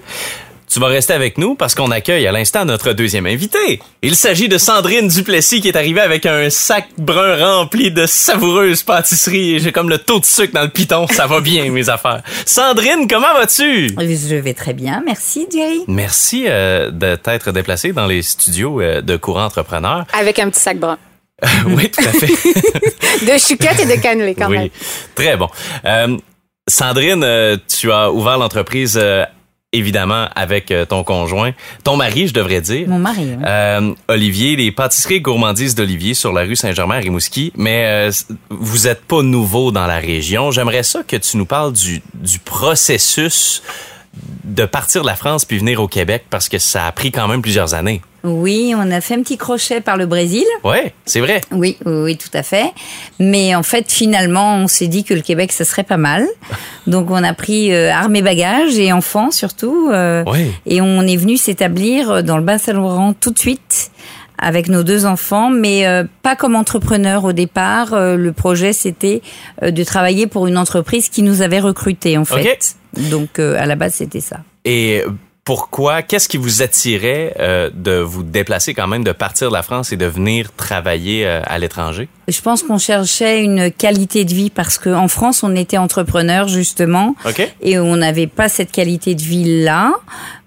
Tu 0.71 0.79
vas 0.79 0.87
rester 0.87 1.13
avec 1.13 1.39
nous 1.39 1.55
parce 1.55 1.73
qu'on 1.73 1.89
accueille 1.89 2.27
à 2.27 2.31
l'instant 2.31 2.63
notre 2.63 2.93
deuxième 2.93 3.25
invité. 3.25 3.79
Il 4.03 4.15
s'agit 4.15 4.47
de 4.47 4.59
Sandrine 4.59 5.07
Duplessis 5.07 5.61
qui 5.61 5.67
est 5.67 5.75
arrivée 5.75 6.01
avec 6.01 6.27
un 6.27 6.51
sac 6.51 6.89
brun 6.97 7.37
rempli 7.43 7.91
de 7.91 8.05
savoureuses 8.05 8.83
pâtisseries. 8.83 9.55
Et 9.55 9.59
J'ai 9.59 9.71
comme 9.71 9.89
le 9.89 9.97
taux 9.97 10.19
de 10.19 10.25
sucre 10.25 10.53
dans 10.53 10.61
le 10.61 10.69
piton. 10.69 11.07
Ça 11.07 11.25
va 11.25 11.41
bien, 11.41 11.71
mes 11.71 11.89
affaires. 11.89 12.21
Sandrine, 12.45 13.07
comment 13.09 13.33
vas-tu? 13.33 13.89
Je 13.97 14.35
vais 14.35 14.53
très 14.53 14.73
bien, 14.73 15.01
merci 15.03 15.47
Jerry. 15.51 15.81
Merci 15.87 16.45
euh, 16.47 16.91
de 16.91 17.15
t'être 17.15 17.51
déplacée 17.51 17.91
dans 17.91 18.05
les 18.05 18.21
studios 18.21 18.79
euh, 18.79 19.01
de 19.01 19.17
Courant 19.17 19.45
Entrepreneur. 19.45 20.05
Avec 20.13 20.37
un 20.37 20.51
petit 20.51 20.61
sac 20.61 20.77
brun. 20.77 20.99
oui, 21.65 21.89
tout 21.89 22.03
à 22.05 22.11
fait. 22.11 22.27
De 23.25 23.37
chouquette 23.37 23.79
et 23.79 23.85
de 23.85 24.01
cannelé, 24.01 24.35
quand 24.35 24.49
même. 24.49 24.63
oui, 24.63 24.71
très 25.15 25.37
bon. 25.37 25.47
Euh, 25.85 26.17
Sandrine, 26.67 27.23
euh, 27.23 27.57
tu 27.67 27.91
as 27.91 28.11
ouvert 28.11 28.37
l'entreprise 28.37 28.99
euh, 29.01 29.25
évidemment 29.71 30.27
avec 30.35 30.71
euh, 30.71 30.85
ton 30.85 31.03
conjoint, 31.03 31.51
ton 31.83 31.95
mari, 31.95 32.27
je 32.27 32.33
devrais 32.33 32.61
dire. 32.61 32.87
Mon 32.87 32.99
mari. 32.99 33.25
oui. 33.37 33.43
Euh, 33.45 33.93
Olivier, 34.07 34.55
les 34.55 34.71
pâtisseries 34.71 35.15
et 35.15 35.21
gourmandises 35.21 35.75
d'Olivier 35.75 36.13
sur 36.13 36.33
la 36.33 36.41
rue 36.41 36.55
Saint-Germain 36.55 36.95
à 36.95 36.99
Rimouski, 36.99 37.51
mais 37.55 37.85
euh, 37.85 38.11
vous 38.49 38.87
êtes 38.87 39.01
pas 39.01 39.21
nouveau 39.21 39.71
dans 39.71 39.85
la 39.85 39.97
région. 39.97 40.51
J'aimerais 40.51 40.83
ça 40.83 41.03
que 41.03 41.15
tu 41.17 41.37
nous 41.37 41.45
parles 41.45 41.73
du, 41.73 42.01
du 42.15 42.39
processus 42.39 43.61
de 44.43 44.65
partir 44.65 45.01
de 45.01 45.07
la 45.07 45.15
France 45.15 45.45
puis 45.45 45.57
venir 45.59 45.81
au 45.81 45.87
Québec 45.87 46.25
parce 46.29 46.49
que 46.49 46.57
ça 46.59 46.85
a 46.87 46.91
pris 46.91 47.11
quand 47.11 47.27
même 47.27 47.41
plusieurs 47.41 47.73
années. 47.73 48.01
Oui, 48.23 48.73
on 48.75 48.91
a 48.91 48.99
fait 48.99 49.13
un 49.15 49.21
petit 49.21 49.37
crochet 49.37 49.79
par 49.79 49.95
le 49.95 50.05
Brésil. 50.05 50.43
Ouais, 50.65 50.93
c'est 51.05 51.21
vrai. 51.21 51.39
Oui, 51.51 51.77
oui, 51.85 51.93
oui, 52.03 52.17
tout 52.17 52.29
à 52.33 52.43
fait. 52.43 52.73
Mais 53.17 53.55
en 53.55 53.63
fait, 53.63 53.89
finalement, 53.89 54.55
on 54.57 54.67
s'est 54.67 54.87
dit 54.87 55.05
que 55.05 55.13
le 55.13 55.21
Québec, 55.21 55.53
ça 55.53 55.63
serait 55.63 55.83
pas 55.85 55.95
mal. 55.95 56.27
Donc, 56.87 57.09
on 57.11 57.23
a 57.23 57.33
pris 57.33 57.73
euh, 57.73 57.93
armes 57.93 58.17
et 58.17 58.21
bagages 58.21 58.77
et 58.77 58.91
enfants 58.91 59.31
surtout. 59.31 59.89
euh, 59.93 60.25
Ouais. 60.25 60.51
Et 60.65 60.81
on 60.81 61.01
est 61.03 61.15
venu 61.15 61.37
s'établir 61.37 62.21
dans 62.23 62.35
le 62.37 62.43
Bas-Saint-Laurent 62.43 63.13
tout 63.13 63.31
de 63.31 63.39
suite 63.39 63.89
avec 64.41 64.69
nos 64.69 64.83
deux 64.83 65.05
enfants, 65.05 65.49
mais 65.49 65.85
euh, 65.87 66.03
pas 66.23 66.35
comme 66.35 66.55
entrepreneur 66.55 67.23
au 67.25 67.33
départ. 67.33 67.93
Euh, 67.93 68.15
le 68.15 68.31
projet, 68.31 68.73
c'était 68.73 69.21
euh, 69.63 69.71
de 69.71 69.83
travailler 69.83 70.27
pour 70.27 70.47
une 70.47 70.57
entreprise 70.57 71.09
qui 71.09 71.21
nous 71.21 71.41
avait 71.41 71.59
recrutés, 71.59 72.17
en 72.17 72.25
fait. 72.25 72.75
Donc, 73.11 73.39
euh, 73.39 73.55
à 73.59 73.65
la 73.65 73.75
base, 73.75 73.95
c'était 73.95 74.21
ça. 74.21 74.37
Et 74.65 75.03
pourquoi, 75.49 76.03
qu'est-ce 76.03 76.29
qui 76.29 76.37
vous 76.37 76.61
attirait 76.61 77.33
euh, 77.39 77.71
de 77.73 77.93
vous 77.93 78.21
déplacer 78.21 78.75
quand 78.75 78.85
même, 78.85 79.03
de 79.03 79.11
partir 79.11 79.49
de 79.49 79.53
la 79.55 79.63
France 79.63 79.91
et 79.91 79.97
de 79.97 80.05
venir 80.05 80.51
travailler 80.55 81.25
euh, 81.25 81.41
à 81.43 81.57
l'étranger? 81.57 82.07
Je 82.27 82.39
pense 82.39 82.61
qu'on 82.61 82.77
cherchait 82.77 83.43
une 83.43 83.71
qualité 83.71 84.25
de 84.25 84.31
vie 84.31 84.51
parce 84.51 84.77
qu'en 84.77 85.07
France, 85.07 85.41
on 85.41 85.55
était 85.55 85.79
entrepreneur 85.79 86.47
justement 86.47 87.15
OK? 87.25 87.51
et 87.63 87.79
on 87.79 87.95
n'avait 87.95 88.27
pas 88.27 88.47
cette 88.47 88.71
qualité 88.71 89.15
de 89.15 89.23
vie 89.23 89.63
là. 89.63 89.93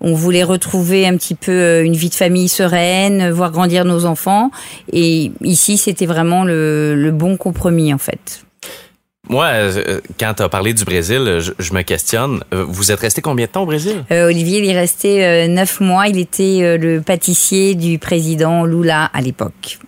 On 0.00 0.14
voulait 0.14 0.44
retrouver 0.44 1.04
un 1.04 1.16
petit 1.16 1.34
peu 1.34 1.50
euh, 1.50 1.84
une 1.84 1.96
vie 1.96 2.08
de 2.08 2.14
famille 2.14 2.48
sereine, 2.48 3.28
voir 3.32 3.50
grandir 3.50 3.84
nos 3.84 4.04
enfants. 4.04 4.52
Et 4.92 5.32
ici, 5.42 5.78
c'était 5.78 6.06
vraiment 6.06 6.44
le, 6.44 6.94
le 6.94 7.10
bon 7.10 7.36
compromis 7.36 7.92
en 7.92 7.98
fait. 7.98 8.44
Moi, 9.28 9.46
euh, 9.46 10.00
quand 10.18 10.34
tu 10.34 10.42
as 10.42 10.48
parlé 10.48 10.74
du 10.74 10.84
Brésil, 10.84 11.38
je, 11.58 11.72
me 11.72 11.82
questionne. 11.82 12.42
Euh, 12.52 12.64
Vous 12.68 12.90
êtes 12.90 13.00
resté 13.00 13.22
combien 13.22 13.46
de 13.46 13.50
temps 13.52 13.62
au 13.62 13.66
Brésil? 13.66 14.04
Euh, 14.10 14.26
Olivier, 14.26 14.58
il 14.58 14.68
est 14.68 14.78
resté 14.78 15.48
neuf 15.48 15.80
mois. 15.80 16.08
Il 16.08 16.18
était 16.18 16.76
le 16.76 17.00
pâtissier 17.00 17.74
du 17.74 17.98
président 17.98 18.64
Lula 18.64 19.10
à 19.12 19.20
l'époque. 19.20 19.78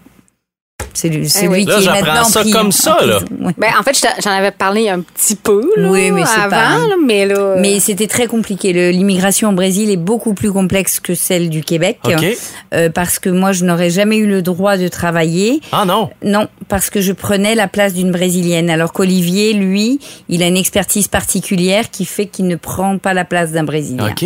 C'est 0.95 1.09
lui, 1.09 1.29
c'est 1.29 1.45
Eh 1.45 1.49
oui. 1.49 1.59
lui 1.59 1.65
Là, 1.67 1.79
qui 1.79 1.87
est 1.87 1.91
maintenant 2.03 2.25
ça 2.25 2.41
pris 2.41 2.51
comme 2.51 2.69
en 2.69 2.71
ça, 2.71 2.99
là. 3.05 3.19
Ben, 3.59 3.71
en 3.79 3.83
fait, 3.83 4.07
j'en 4.23 4.31
avais 4.31 4.51
parlé 4.53 4.89
un 4.89 5.01
petit 5.01 5.35
peu 5.37 5.61
là, 5.77 5.91
Oui, 5.91 6.11
mais 6.11 6.25
c'est 6.25 6.41
avant, 6.41 6.51
pas- 6.51 6.87
là, 6.89 6.95
mais 7.05 7.27
là. 7.27 7.57
Mais 7.59 7.81
c'était 7.81 8.07
très 8.07 8.27
compliqué. 8.27 8.73
L'immigration 8.93 9.51
au 9.51 9.53
Brésil 9.53 9.91
est 9.91 9.97
beaucoup 9.97 10.35
plus 10.35 10.53
complexe 10.53 11.01
que 11.01 11.15
celle 11.15 11.51
du 11.51 11.63
Québec. 11.63 11.99
OK. 12.05 12.25
Euh, 12.75 12.89
parce 12.91 13.19
que 13.19 13.29
moi, 13.31 13.53
je 13.53 13.65
n'aurais 13.65 13.91
jamais 13.91 14.17
eu 14.17 14.27
le 14.27 14.41
droit 14.43 14.77
de 14.77 14.89
travailler. 14.89 15.61
Ah 15.73 15.85
non? 15.85 16.11
Non, 16.23 16.49
parce 16.69 16.91
que 16.91 17.01
je 17.01 17.13
prenais 17.13 17.55
la 17.55 17.69
place 17.69 17.95
d'une 17.95 18.11
Brésilienne. 18.13 18.71
Alors 18.71 18.93
qu'Olivier, 18.93 19.53
lui, 19.53 19.99
il 20.29 20.43
a 20.43 20.47
une 20.47 20.57
expertise 20.57 21.09
particulière 21.09 21.91
qui 21.91 22.05
fait 22.05 22.27
qu'il 22.27 22.47
ne 22.47 22.57
prend 22.57 22.99
pas 22.99 23.15
la 23.15 23.25
place 23.25 23.51
d'un 23.53 23.65
Brésilien. 23.65 24.11
OK. 24.11 24.25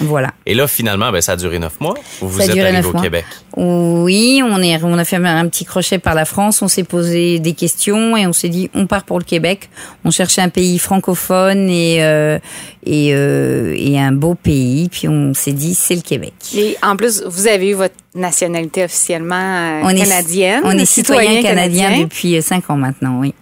Et 0.00 0.04
Voilà. 0.04 0.30
là, 0.46 0.66
finalement, 0.66 1.10
ben, 1.12 1.20
ça 1.20 1.32
a 1.32 1.36
duré 1.36 1.58
neuf 1.58 1.80
mois. 1.80 1.94
Vous 2.20 2.28
vous 2.28 2.38
Ça 2.38 2.44
a 2.44 2.46
êtes 2.46 2.52
duré 2.52 2.62
arrivé 2.68 2.78
neuf 2.78 2.86
au 2.88 2.92
mois. 2.92 3.02
Québec? 3.02 3.24
Oui, 3.56 4.42
on, 4.44 4.60
est, 4.62 4.82
on 4.82 4.96
a 4.98 5.04
fait 5.04 5.16
un 5.16 5.48
petit 5.48 5.64
crochet 5.64 5.98
par 5.98 6.14
la 6.14 6.24
France, 6.24 6.62
on 6.62 6.68
s'est 6.68 6.84
posé 6.84 7.38
des 7.38 7.52
questions 7.52 8.16
et 8.16 8.26
on 8.26 8.32
s'est 8.32 8.48
dit 8.48 8.70
on 8.74 8.86
part 8.86 9.04
pour 9.04 9.18
le 9.18 9.24
Québec. 9.24 9.68
On 10.04 10.10
cherchait 10.10 10.40
un 10.40 10.48
pays 10.48 10.78
francophone 10.78 11.68
et, 11.68 11.96
euh, 12.02 12.38
et, 12.86 13.10
euh, 13.14 13.74
et 13.76 13.98
un 13.98 14.12
beau 14.12 14.34
pays, 14.34 14.88
puis 14.88 15.08
on 15.08 15.34
s'est 15.34 15.52
dit 15.52 15.74
c'est 15.74 15.96
le 15.96 16.02
Québec. 16.02 16.32
Et 16.56 16.76
en 16.82 16.96
plus, 16.96 17.22
vous 17.26 17.46
avez 17.48 17.70
eu 17.70 17.74
votre 17.74 17.94
nationalité 18.14 18.84
officiellement 18.84 19.82
euh, 19.84 19.88
est- 19.88 19.98
canadienne. 19.98 20.60
On 20.64 20.72
est 20.72 20.84
citoyen 20.84 21.42
canadien 21.42 22.00
depuis 22.00 22.40
cinq 22.42 22.70
ans 22.70 22.76
maintenant, 22.76 23.18
oui. 23.20 23.34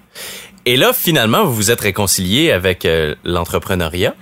Et, 0.67 0.73
et 0.73 0.77
là, 0.77 0.93
finalement, 0.93 1.45
vous 1.45 1.55
vous 1.55 1.71
êtes 1.71 1.81
réconcilié 1.81 2.51
avec 2.53 2.85
euh, 2.85 3.15
l'entrepreneuriat. 3.25 4.15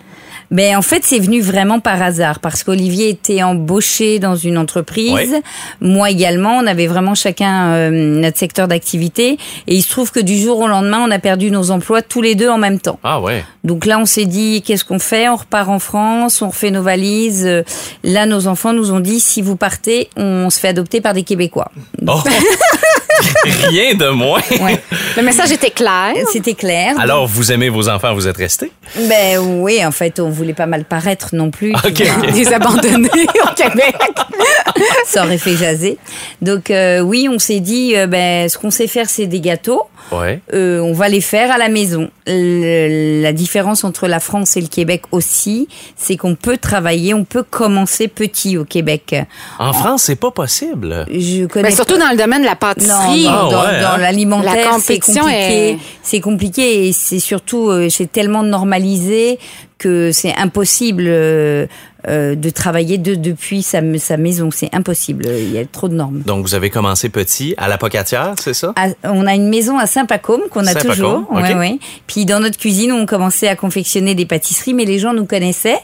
Ben 0.51 0.77
en 0.77 0.83
fait, 0.83 1.03
c'est 1.05 1.19
venu 1.19 1.41
vraiment 1.41 1.81
par 1.81 2.01
hasard 2.01 2.39
parce 2.41 2.63
qu'Olivier 2.63 3.09
était 3.09 3.43
embauché 3.43 4.19
dans 4.19 4.37
une 4.37 4.59
entreprise, 4.59 5.13
Oui. 5.33 5.41
moi 5.81 6.11
également. 6.11 6.59
On 6.59 6.67
avait 6.67 6.87
vraiment 6.87 7.15
chacun 7.15 7.69
euh, 7.73 7.91
notre 7.91 8.39
secteur 8.39 8.69
d'activité 8.69 9.39
et 9.67 9.75
il 9.75 9.83
se 9.83 9.91
trouve 9.91 10.13
que 10.13 10.21
du 10.21 10.39
jour 10.39 10.59
au 10.61 10.69
lendemain, 10.69 11.05
on 11.07 11.11
a 11.11 11.19
perdu 11.19 11.51
nos 11.51 11.71
emplois 11.71 12.03
tous 12.03 12.23
les 12.23 12.35
deux 12.35 12.49
en 12.49 12.59
même 12.59 12.79
temps. 12.79 12.99
Ah 13.03 13.21
ouais. 13.21 13.45
Donc 13.65 13.87
là, 13.87 13.99
on 13.99 14.07
s'est 14.07 14.25
dit 14.27 14.63
qu'est-ce 14.63 14.85
qu'on 14.85 14.99
fait? 15.01 15.29
On 15.29 15.37
repart 15.37 15.69
en 15.69 15.79
France, 15.81 16.41
on 16.43 16.49
refait 16.51 16.71
nos 16.71 16.83
valises. 16.83 17.65
Là, 18.05 18.27
nos 18.27 18.47
enfants 18.47 18.73
nous 18.73 18.93
ont 18.93 19.01
dit 19.01 19.19
si 19.21 19.43
vous 19.43 19.57
partez, 19.57 20.09
on 20.17 20.49
se 20.51 20.61
fait 20.61 20.69
adopter 20.69 21.01
par 21.01 21.13
des 21.15 21.25
Québécois. 21.25 21.73
Oh. 22.07 22.21
Rien 23.45 23.95
de 23.95 24.09
moins. 24.09 24.41
Ouais. 24.61 24.81
Le 25.17 25.23
message 25.23 25.53
était 25.53 25.71
clair. 25.71 26.13
C'était 26.33 26.55
clair. 26.55 26.95
Alors, 26.99 27.27
vous 27.27 27.53
aimez 27.53 27.69
vos 27.69 27.89
enfants, 27.89 28.15
vous 28.15 28.27
êtes 28.29 28.37
restés? 28.37 28.73
Ben 29.09 29.39
oui, 29.39 29.85
en 29.85 29.91
fait, 29.93 30.21
on 30.21 30.29
voulait 30.31 30.55
pas 30.55 30.67
mal 30.67 30.85
paraître 30.85 31.29
non 31.35 31.51
plus. 31.51 31.73
Ok, 31.75 31.93
tu 31.95 32.05
vois. 32.05 32.27
ok. 32.29 32.33
Des 32.33 32.53
abandonnés 32.53 33.09
au 33.45 33.55
Québec. 33.55 33.97
Ça 35.07 35.25
aurait 35.25 35.39
fait 35.39 35.57
jaser. 35.57 35.99
Donc 36.43 36.71
euh, 36.71 37.01
oui, 37.01 37.29
on 37.31 37.39
s'est 37.39 37.61
dit, 37.61 37.97
euh, 37.97 38.07
ben, 38.07 38.49
ce 38.49 38.59
qu'on 38.59 38.71
sait 38.71 38.87
faire, 38.87 39.09
c'est 39.09 39.27
des 39.27 39.41
gâteaux. 39.41 39.83
Ouais. 40.13 40.41
Euh, 40.55 40.79
on 40.81 40.93
va 40.93 41.09
les 41.09 41.21
faire 41.21 41.51
à 41.51 41.59
la 41.59 41.69
maison. 41.69 42.11
Le- 42.29 43.23
la 43.23 43.33
différence 43.33 43.83
entre 43.83 44.07
la 44.07 44.21
France 44.21 44.57
et 44.57 44.61
le 44.61 44.69
Québec 44.69 45.03
aussi, 45.11 45.67
c'est 45.97 46.17
qu'on 46.17 46.37
peut 46.37 46.59
travailler, 46.59 47.13
on 47.13 47.25
peut 47.25 47.43
commencer 47.43 48.07
petit 48.07 48.57
au 48.57 48.65
Québec. 48.65 49.17
En 49.59 49.73
France, 49.73 50.05
c'est 50.05 50.15
pas 50.17 50.31
possible. 50.31 51.07
Je 51.11 51.47
connais 51.47 51.71
Ben, 51.71 51.75
surtout 51.75 51.95
pas- 51.99 52.05
dans 52.05 52.11
le 52.11 52.17
domaine 52.17 52.41
de 52.43 52.47
la 52.47 52.53
non, 52.53 52.57
pâtisserie. 52.57 53.06
Dans, 53.07 53.31
Ah 53.31 53.49
dans- 53.51 53.63
ouais, 53.65 53.81
dans 53.81 53.89
hein? 53.89 53.99
l'alimentaire, 53.99 54.73
La 54.73 54.79
c'est 54.79 54.99
compliqué. 54.99 55.71
est- 55.71 55.79
C'est 56.03 56.21
compliqué 56.21 56.89
et 56.89 56.93
c'est 56.93 57.19
surtout, 57.19 57.69
euh, 57.71 57.89
c'est 57.89 58.11
tellement 58.11 58.43
normalisé 58.43 59.39
que 59.79 60.11
c'est 60.13 60.35
impossible 60.35 61.05
euh, 61.07 61.67
euh, 62.09 62.35
de 62.35 62.51
travailler 62.51 62.97
de, 62.99 63.15
depuis 63.15 63.63
sa, 63.63 63.81
sa 63.99 64.17
maison. 64.17 64.51
C'est 64.51 64.75
impossible. 64.75 65.27
Il 65.27 65.53
y 65.53 65.59
a 65.59 65.67
trop 65.67 65.89
de 65.89 65.95
normes. 65.95 66.23
Donc, 66.25 66.47
vous 66.47 66.55
avez 66.55 66.71
commencé 66.71 67.09
petit 67.09 67.55
à 67.59 67.69
la 67.69 67.77
pocatière, 67.77 68.35
c'est 68.41 68.55
ça? 68.55 68.73
À- 68.77 68.89
on 69.13 69.27
a 69.27 69.35
une 69.35 69.49
maison 69.49 69.79
à 69.79 69.87
Saint-Pacôme 69.87 70.43
qu'on 70.51 70.67
a 70.67 70.75
toujours. 70.75 71.27
ok. 71.31 71.37
Ouais, 71.37 71.55
ouais. 71.55 71.79
Puis 72.07 72.25
dans 72.25 72.41
notre 72.41 72.57
cuisine, 72.59 72.93
on 72.93 73.05
commençait 73.07 73.49
à 73.49 73.57
confectionner 73.57 74.15
des 74.15 74.25
pâtisseries, 74.25 74.73
mais 74.73 74.85
les 74.87 74.99
gens 74.99 75.13
nous 75.13 75.27
connaissaient 75.27 75.79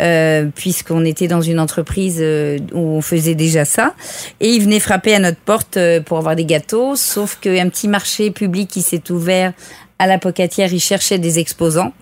euh, 0.00 0.46
puisqu'on 0.54 1.04
était 1.04 1.28
dans 1.28 1.40
une 1.42 1.58
entreprise 1.60 2.18
euh, 2.20 2.58
où 2.72 2.78
on 2.96 3.00
faisait 3.00 3.34
déjà 3.34 3.64
ça. 3.64 3.94
Et 4.40 4.50
ils 4.50 4.62
venaient 4.62 4.80
frapper 4.80 5.14
à 5.14 5.18
notre 5.18 5.38
porte 5.38 5.78
pour 6.04 6.18
avoir 6.18 6.36
des 6.36 6.44
gâteaux. 6.44 6.94
Sauf 6.94 7.38
qu'un 7.40 7.68
petit 7.68 7.88
marché 7.88 8.30
public 8.30 8.68
qui 8.68 8.82
s'est 8.82 9.10
ouvert 9.10 9.52
à 9.98 10.06
la 10.06 10.18
Pocatière, 10.18 10.72
ils 10.72 10.80
cherchaient 10.80 11.18
des 11.18 11.38
exposants. 11.38 11.92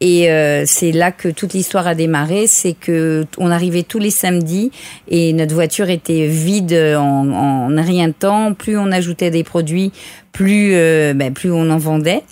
Et 0.00 0.30
euh, 0.30 0.64
c'est 0.66 0.92
là 0.92 1.10
que 1.10 1.28
toute 1.28 1.54
l'histoire 1.54 1.86
a 1.86 1.94
démarré. 1.94 2.46
C'est 2.46 2.72
que 2.72 3.26
on 3.36 3.50
arrivait 3.50 3.82
tous 3.82 3.98
les 3.98 4.10
samedis 4.10 4.70
et 5.08 5.32
notre 5.32 5.54
voiture 5.54 5.90
était 5.90 6.26
vide 6.26 6.72
en, 6.96 7.28
en 7.30 7.82
rien 7.82 8.08
de 8.08 8.12
temps. 8.12 8.54
Plus 8.54 8.76
on 8.76 8.90
ajoutait 8.92 9.30
des 9.30 9.44
produits, 9.44 9.92
plus 10.32 10.70
euh, 10.74 11.14
ben, 11.14 11.32
plus 11.32 11.50
on 11.50 11.70
en 11.70 11.78
vendait. 11.78 12.22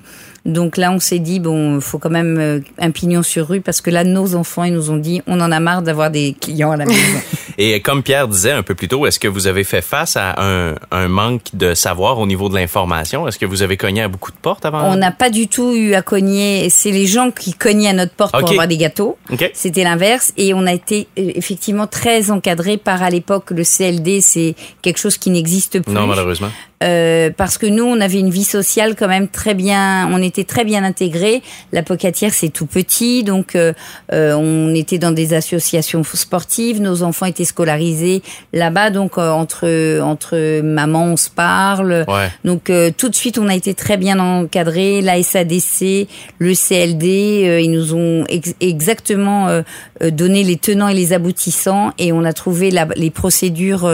Donc 0.47 0.77
là, 0.77 0.93
on 0.93 1.01
s'est 1.01 1.19
dit 1.19 1.41
bon, 1.41 1.81
faut 1.81 1.99
quand 1.99 2.11
même 2.11 2.39
euh, 2.39 2.61
un 2.79 2.93
pignon 2.93 3.23
sur 3.25 3.49
rue 3.49 3.61
parce 3.61 3.81
que 3.81 3.91
là, 3.91 4.05
nos 4.05 4.37
enfants, 4.37 4.63
ils 4.63 4.73
nous 4.73 4.91
ont 4.91 4.97
dit, 4.97 5.21
on 5.27 5.41
en 5.41 5.51
a 5.51 5.59
marre 5.59 5.83
d'avoir 5.83 6.11
des 6.11 6.37
clients 6.41 6.71
à 6.71 6.77
la 6.77 6.87
maison. 6.87 7.01
Et 7.59 7.81
comme 7.81 8.03
Pierre 8.03 8.29
disait 8.29 8.53
un 8.53 8.63
peu 8.63 8.75
plus 8.75 8.89
tôt, 8.89 9.07
est-ce 9.07 9.19
que 9.19 9.29
vous 9.29 9.47
avez 9.47 9.65
fait 9.65 9.81
face 9.83 10.17
à 10.17 10.35
un, 10.43 10.75
un 10.91 11.09
manque 11.09 11.43
de 11.55 11.75
savoir 11.75 12.19
au 12.19 12.27
niveau 12.27 12.49
de 12.49 12.55
l'information? 12.55 13.27
Est-ce 13.27 13.39
que 13.39 13.47
vous 13.47 13.63
avez 13.63 13.77
cogné 13.77 14.03
à 14.03 14.09
beaucoup 14.09 14.31
de 14.31 14.37
portes 14.37 14.65
avant? 14.65 14.83
on 14.91 14.97
n'a 14.97 15.11
pas 15.11 15.31
du 15.31 15.49
tout 15.49 15.73
eu 15.75 15.95
à 15.95 16.03
cogner. 16.03 16.69
C'est 16.71 16.91
les 16.91 17.07
gens 17.07 17.31
qui 17.31 17.55
cognaient 17.55 17.89
à 17.89 17.93
notre 17.95 18.13
porte 18.13 18.35
Ok. 18.35 18.41
pour 18.43 18.51
avoir 18.51 18.69
des 18.69 18.77
gâteaux. 18.77 19.17
OK. 19.31 19.51
C'était 19.55 19.85
l'inverse 19.85 20.33
et 20.37 20.53
on 20.55 20.67
a 20.67 20.73
été 20.73 21.09
euh, 21.19 21.31
effectivement 21.35 21.87
très 21.87 22.31
encadré 22.31 22.77
par 22.77 23.03
à 23.03 23.11
l'époque 23.11 23.51
le 23.51 23.63
CLD, 23.65 24.21
c'est 24.21 24.55
quelque 24.83 24.99
chose 24.99 25.17
qui 25.19 25.31
n'existe 25.31 25.81
plus. 25.81 25.93
Non, 25.93 26.07
malheureusement. 26.07 26.49
Euh, 26.83 27.31
parce 27.35 27.57
que 27.57 27.65
nous, 27.67 27.85
on 27.85 28.01
avait 28.03 28.19
une 28.21 28.29
vie 28.29 28.45
sociale 28.45 28.97
quand 28.97 29.09
même 29.09 29.29
très 29.29 29.55
bien, 29.55 30.09
on 30.13 30.21
était 30.23 30.45
très 30.45 30.63
bien 30.63 30.85
intégrés. 30.85 31.43
La 31.73 31.83
Pocatière, 31.83 32.35
c'est 32.35 32.51
tout 32.51 32.67
petit, 32.67 33.25
donc 33.25 33.55
euh, 33.57 33.73
euh, 34.13 34.35
on 34.35 34.75
était 34.75 34.99
dans 34.99 35.11
des 35.13 35.33
associations 35.33 36.05
sportives. 36.05 36.83
Nos 36.83 37.03
enfants 37.03 37.25
étaient 37.25 37.47
scolarisés 37.47 38.23
là-bas, 38.53 38.91
donc 38.91 39.17
euh, 39.17 39.31
entre 39.31 40.01
entre 40.03 40.61
mamans, 40.61 41.07
on 41.07 41.17
se 41.17 41.31
parle. 41.31 42.05
Ouais. 42.09 42.29
Donc 42.45 42.69
euh, 42.69 42.91
tout 42.95 43.09
de 43.09 43.15
suite, 43.15 43.39
on 43.39 43.49
a 43.49 43.55
été 43.55 43.73
très 43.73 43.97
bien 43.97 44.19
encadrés. 44.19 45.01
La 45.01 45.23
SADC, 45.23 46.07
le 46.39 46.53
CLD, 46.55 47.61
ils 47.65 47.71
nous 47.71 47.95
ont 47.95 48.27
ex- 48.29 48.55
exactement 48.61 49.63
donné 50.03 50.43
les 50.45 50.57
tenants 50.57 50.89
et 50.89 50.95
les 50.95 51.15
aboutissants, 51.15 51.93
et 51.99 52.13
on 52.13 52.23
a 52.25 52.35
trouvé 52.35 52.71
la- 52.71 52.87
les 52.97 53.11
procédures 53.11 53.91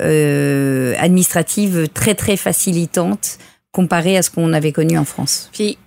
euh, 0.00 0.94
administratives 0.98 1.88
très 1.92 2.14
très 2.14 2.36
facilitantes 2.36 3.38
comparées 3.72 4.16
à 4.16 4.22
ce 4.22 4.30
qu'on 4.30 4.52
avait 4.52 4.72
connu 4.72 4.98
en 4.98 5.04
France. 5.04 5.48
Puis 5.52 5.78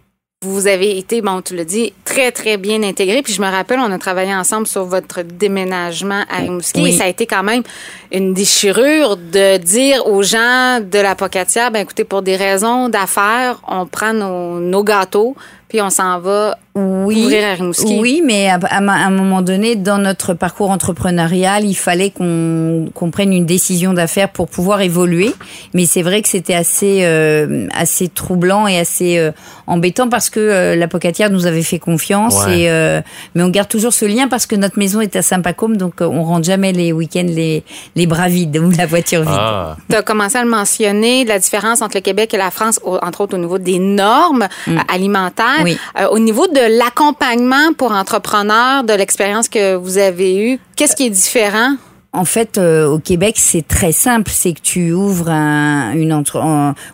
vous 0.43 0.67
avez 0.67 0.97
été, 0.97 1.21
bon, 1.21 1.41
tu 1.41 1.55
l'as 1.55 1.63
dit, 1.63 1.93
très, 2.03 2.31
très 2.31 2.57
bien 2.57 2.83
intégré. 2.83 3.21
Puis 3.21 3.33
je 3.33 3.41
me 3.41 3.49
rappelle, 3.49 3.79
on 3.79 3.91
a 3.91 3.97
travaillé 3.97 4.35
ensemble 4.35 4.67
sur 4.67 4.85
votre 4.85 5.21
déménagement 5.21 6.23
à 6.29 6.39
Rimouski. 6.39 6.81
Oui. 6.81 6.89
Et 6.89 6.97
ça 6.97 7.05
a 7.05 7.07
été 7.07 7.25
quand 7.25 7.43
même 7.43 7.63
une 8.11 8.33
déchirure 8.33 9.17
de 9.17 9.57
dire 9.57 10.05
aux 10.05 10.21
gens 10.21 10.79
de 10.81 10.99
la 10.99 11.15
Pocatière, 11.15 11.71
ben 11.71 11.79
écoutez, 11.79 12.03
pour 12.03 12.21
des 12.21 12.35
raisons 12.35 12.89
d'affaires, 12.89 13.61
on 13.67 13.85
prend 13.85 14.13
nos, 14.13 14.59
nos 14.59 14.83
gâteaux, 14.83 15.35
puis 15.69 15.81
on 15.81 15.89
s'en 15.89 16.19
va 16.19 16.57
Oui, 16.75 17.21
ouvrir 17.23 17.47
à 17.47 17.53
Rimouski. 17.53 17.99
oui, 17.99 18.23
mais 18.25 18.49
à, 18.49 18.55
à 18.55 18.77
à 18.77 19.05
un 19.05 19.09
moment 19.11 19.41
donné, 19.43 19.75
dans 19.75 19.99
notre 19.99 20.33
parcours 20.33 20.71
entrepreneurial, 20.71 21.65
il 21.65 21.75
fallait 21.75 22.09
qu'on 22.09 22.87
qu'on 22.93 23.11
prenne 23.11 23.31
une 23.31 23.45
décision 23.45 23.93
d'affaires 23.93 24.29
pour 24.29 24.47
pouvoir 24.47 24.81
évoluer. 24.81 25.31
Mais 25.75 25.85
c'est 25.85 26.01
vrai 26.01 26.21
que 26.23 26.29
c'était 26.29 26.55
assez 26.55 26.99
euh, 27.03 27.67
assez 27.75 28.07
troublant 28.07 28.67
et 28.67 28.79
assez 28.79 29.19
euh, 29.19 29.31
embêtant 29.67 30.09
parce 30.09 30.29
que 30.31 30.39
euh, 30.39 30.75
la 30.75 30.87
Pocatière 30.87 31.29
nous 31.29 31.45
avait 31.45 31.61
fait 31.61 31.79
confiance 31.79 32.43
Ouais. 32.45 32.61
et 32.61 32.69
euh, 32.71 33.01
mais 33.35 33.43
on 33.43 33.49
garde 33.49 33.69
toujours 33.69 33.93
ce 33.93 34.05
lien 34.05 34.27
parce 34.27 34.47
que 34.47 34.55
notre 34.55 34.79
maison 34.79 34.99
est 35.01 35.15
à 35.15 35.21
Saint-Pacôme, 35.21 35.77
donc 35.77 36.01
euh, 36.01 36.05
on 36.05 36.23
rentre 36.23 36.45
jamais 36.45 36.71
les 36.73 36.91
week-ends 36.91 37.25
les 37.27 37.63
les 37.95 38.07
bras 38.07 38.29
vides 38.29 38.57
ou 38.57 38.71
la 38.71 38.87
voiture 38.87 39.21
vide. 39.21 39.29
Ah. 39.31 39.77
Tu 39.89 39.95
as 39.95 40.01
commencé 40.01 40.37
à 40.39 40.43
le 40.43 40.49
mentionner, 40.49 41.23
la 41.25 41.37
différence 41.37 41.81
entre 41.83 41.97
le 41.97 42.01
Québec 42.01 42.33
et 42.33 42.37
la 42.37 42.49
France, 42.49 42.79
entre 42.83 43.21
autres 43.21 43.35
au 43.35 43.39
niveau 43.39 43.59
des 43.59 43.77
normes 43.77 44.47
euh, 44.69 44.77
alimentaires. 44.91 45.59
Mm. 45.59 45.63
Oui. 45.63 45.77
Euh, 45.99 46.07
au 46.09 46.17
niveau 46.19 46.47
de 46.47 46.62
l'accompagnement 46.65 47.73
pour 47.77 47.91
entrepreneurs, 47.91 48.83
de 48.83 48.93
l'expérience 48.93 49.49
que 49.49 49.75
vous 49.75 49.97
avez 49.97 50.37
eue, 50.37 50.59
qu'est-ce 50.75 50.95
qui 50.95 51.05
est 51.05 51.09
différent? 51.09 51.75
En 52.15 52.25
fait, 52.25 52.59
euh, 52.59 52.85
au 52.85 52.99
Québec, 52.99 53.37
c'est 53.39 53.67
très 53.67 53.91
simple. 53.91 54.29
C'est 54.31 54.53
que 54.53 54.61
tu 54.61 54.91
ouvres 54.91 55.31
un, 55.31 55.93
une 55.93 56.13
entre, 56.13 56.39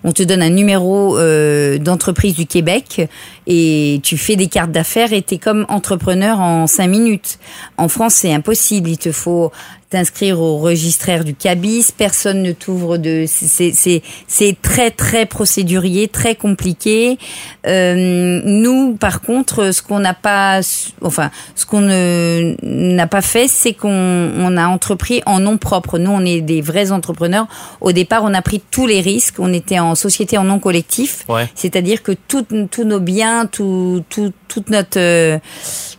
on 0.05 0.11
te 0.13 0.23
donne 0.23 0.41
un 0.41 0.49
numéro 0.49 1.17
euh, 1.17 1.77
d'entreprise 1.77 2.35
du 2.35 2.45
Québec 2.45 3.09
et 3.45 3.99
tu 4.01 4.17
fais 4.17 4.37
des 4.37 4.47
cartes 4.47 4.71
d'affaires 4.71 5.11
et 5.11 5.21
t'es 5.21 5.37
comme 5.37 5.65
entrepreneur 5.67 6.39
en 6.39 6.67
cinq 6.67 6.87
minutes. 6.87 7.37
En 7.77 7.89
France, 7.89 8.13
c'est 8.15 8.33
impossible. 8.33 8.91
Il 8.91 8.97
te 8.97 9.11
faut 9.11 9.51
t'inscrire 9.89 10.39
au 10.39 10.57
registraire 10.59 11.23
du 11.23 11.33
cabis. 11.33 11.91
Personne 11.97 12.43
ne 12.43 12.51
t'ouvre 12.51 12.97
de. 12.97 13.25
C'est 13.27 13.71
c'est 13.73 14.01
c'est 14.27 14.55
très 14.61 14.91
très 14.91 15.25
procédurier, 15.25 16.07
très 16.07 16.35
compliqué. 16.35 17.17
Euh, 17.65 18.41
nous, 18.45 18.95
par 18.95 19.21
contre, 19.21 19.71
ce 19.73 19.81
qu'on 19.81 19.99
n'a 19.99 20.13
pas, 20.13 20.61
enfin, 21.01 21.31
ce 21.55 21.65
qu'on 21.65 21.81
n'a 21.81 23.07
pas 23.07 23.21
fait, 23.21 23.47
c'est 23.47 23.73
qu'on 23.73 23.89
on 24.37 24.57
a 24.57 24.67
entrepris 24.67 25.21
en 25.25 25.39
nom 25.39 25.57
propre. 25.57 25.97
Nous, 25.97 26.11
on 26.11 26.23
est 26.23 26.41
des 26.41 26.61
vrais 26.61 26.91
entrepreneurs. 26.91 27.47
Au 27.81 27.91
départ, 27.91 28.21
on 28.23 28.33
a 28.33 28.41
pris 28.41 28.61
tous 28.71 28.85
les 28.87 29.01
risques. 29.01 29.35
On 29.39 29.51
était 29.53 29.79
en 29.79 29.95
société 29.95 30.37
en 30.37 30.43
nom 30.43 30.59
collectif, 30.59 31.25
Ouais. 31.27 31.47
c'est-à-dire 31.55 32.03
que 32.03 32.11
tous 32.27 32.45
nos 32.83 32.99
biens, 32.99 33.47
tout, 33.47 34.03
tout, 34.09 34.31
toute 34.47 34.69
notre, 34.69 34.99
euh, 34.99 35.37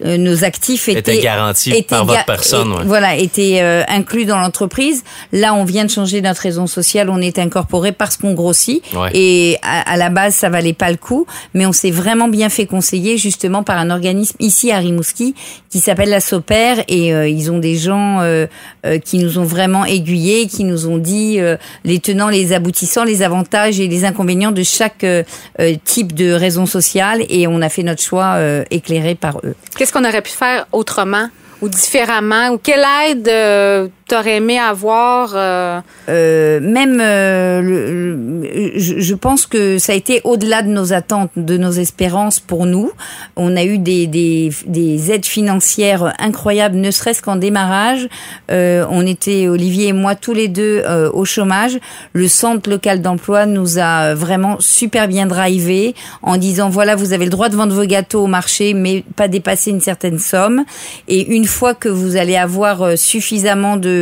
euh, 0.04 0.16
nos 0.16 0.44
actifs 0.44 0.88
étaient 0.88 1.18
étaient 1.18 1.82
par 1.82 2.04
votre 2.04 2.24
personne. 2.24 2.72
et- 2.72 2.76
ouais. 2.78 2.84
Voilà, 2.84 3.16
étaient 3.16 3.58
euh, 3.62 3.79
inclus 3.88 4.24
dans 4.24 4.38
l'entreprise. 4.38 5.04
Là, 5.32 5.54
on 5.54 5.64
vient 5.64 5.84
de 5.84 5.90
changer 5.90 6.20
notre 6.20 6.42
raison 6.42 6.66
sociale. 6.66 7.10
On 7.10 7.20
est 7.20 7.38
incorporé 7.38 7.92
parce 7.92 8.16
qu'on 8.16 8.34
grossit. 8.34 8.82
Ouais. 8.94 9.10
Et 9.14 9.58
à, 9.62 9.92
à 9.92 9.96
la 9.96 10.10
base, 10.10 10.34
ça 10.34 10.48
valait 10.48 10.72
pas 10.72 10.90
le 10.90 10.96
coup. 10.96 11.26
Mais 11.54 11.66
on 11.66 11.72
s'est 11.72 11.90
vraiment 11.90 12.28
bien 12.28 12.48
fait 12.48 12.66
conseiller 12.66 13.18
justement 13.18 13.62
par 13.62 13.78
un 13.78 13.90
organisme 13.90 14.36
ici 14.40 14.70
à 14.72 14.78
Rimouski 14.78 15.34
qui 15.68 15.80
s'appelle 15.80 16.10
la 16.10 16.20
Soper. 16.20 16.82
Et 16.88 17.14
euh, 17.14 17.28
ils 17.28 17.50
ont 17.50 17.58
des 17.58 17.76
gens 17.76 18.20
euh, 18.20 18.46
euh, 18.86 18.98
qui 18.98 19.18
nous 19.18 19.38
ont 19.38 19.44
vraiment 19.44 19.84
aiguillés, 19.84 20.46
qui 20.46 20.64
nous 20.64 20.86
ont 20.86 20.98
dit 20.98 21.38
euh, 21.38 21.56
les 21.84 21.98
tenants, 21.98 22.28
les 22.28 22.52
aboutissants, 22.52 23.04
les 23.04 23.22
avantages 23.22 23.80
et 23.80 23.88
les 23.88 24.04
inconvénients 24.04 24.52
de 24.52 24.62
chaque 24.62 25.04
euh, 25.04 25.22
euh, 25.60 25.74
type 25.84 26.14
de 26.14 26.32
raison 26.32 26.66
sociale. 26.66 27.24
Et 27.28 27.46
on 27.46 27.62
a 27.62 27.68
fait 27.68 27.82
notre 27.82 28.02
choix 28.02 28.34
euh, 28.36 28.64
éclairé 28.70 29.14
par 29.14 29.38
eux. 29.44 29.54
Qu'est-ce 29.76 29.92
qu'on 29.92 30.04
aurait 30.04 30.22
pu 30.22 30.30
faire 30.32 30.66
autrement? 30.72 31.28
Ou 31.60 31.68
différemment? 31.68 32.50
Ou 32.50 32.58
quelle 32.58 32.84
aide 33.06 33.90
euh, 34.12 34.16
tu 34.16 34.16
aurais 34.16 34.36
aimé 34.36 34.58
avoir? 34.58 35.32
euh, 35.34 35.80
Euh, 36.08 36.58
même, 36.60 37.00
euh, 37.00 38.72
je, 38.76 39.14
pense 39.14 39.46
que 39.46 39.78
ça 39.78 39.92
a 39.92 39.94
été 39.94 40.20
au-delà 40.24 40.62
de 40.62 40.68
nos 40.68 40.92
attentes, 40.92 41.30
de 41.36 41.56
nos 41.56 41.70
espérances 41.70 42.40
pour 42.40 42.66
nous. 42.66 42.90
On 43.36 43.56
a 43.56 43.62
eu 43.64 43.78
des, 43.78 44.06
des, 44.08 44.50
des 44.66 45.12
aides 45.12 45.26
financières 45.26 46.12
incroyables, 46.18 46.76
ne 46.76 46.90
serait-ce 46.90 47.22
qu'en 47.22 47.36
démarrage. 47.36 48.08
On 48.48 49.06
était, 49.06 49.46
Olivier 49.48 49.88
et 49.88 49.92
moi, 49.92 50.14
tous 50.14 50.32
les 50.32 50.48
deux 50.48 50.82
au 51.12 51.24
chômage. 51.24 51.78
Le 52.12 52.26
centre 52.26 52.68
local 52.68 53.02
d'emploi 53.02 53.46
nous 53.46 53.78
a 53.78 54.14
vraiment 54.14 54.56
super 54.58 55.06
bien 55.06 55.26
drivé 55.26 55.94
en 56.22 56.36
disant, 56.36 56.70
voilà, 56.70 56.96
vous 56.96 57.12
avez 57.12 57.24
le 57.24 57.30
droit 57.30 57.48
de 57.48 57.56
vendre 57.56 57.74
vos 57.74 57.84
gâteaux 57.86 58.24
au 58.24 58.26
marché, 58.26 58.74
mais 58.74 59.04
pas 59.16 59.28
dépasser 59.28 59.70
une 59.70 59.80
certaine 59.80 60.18
somme. 60.18 60.64
Et 61.06 61.34
une 61.36 61.44
fois 61.46 61.74
que 61.74 61.88
vous 61.88 62.16
allez 62.16 62.36
avoir 62.36 62.98
suffisamment 62.98 63.76
de... 63.76 63.99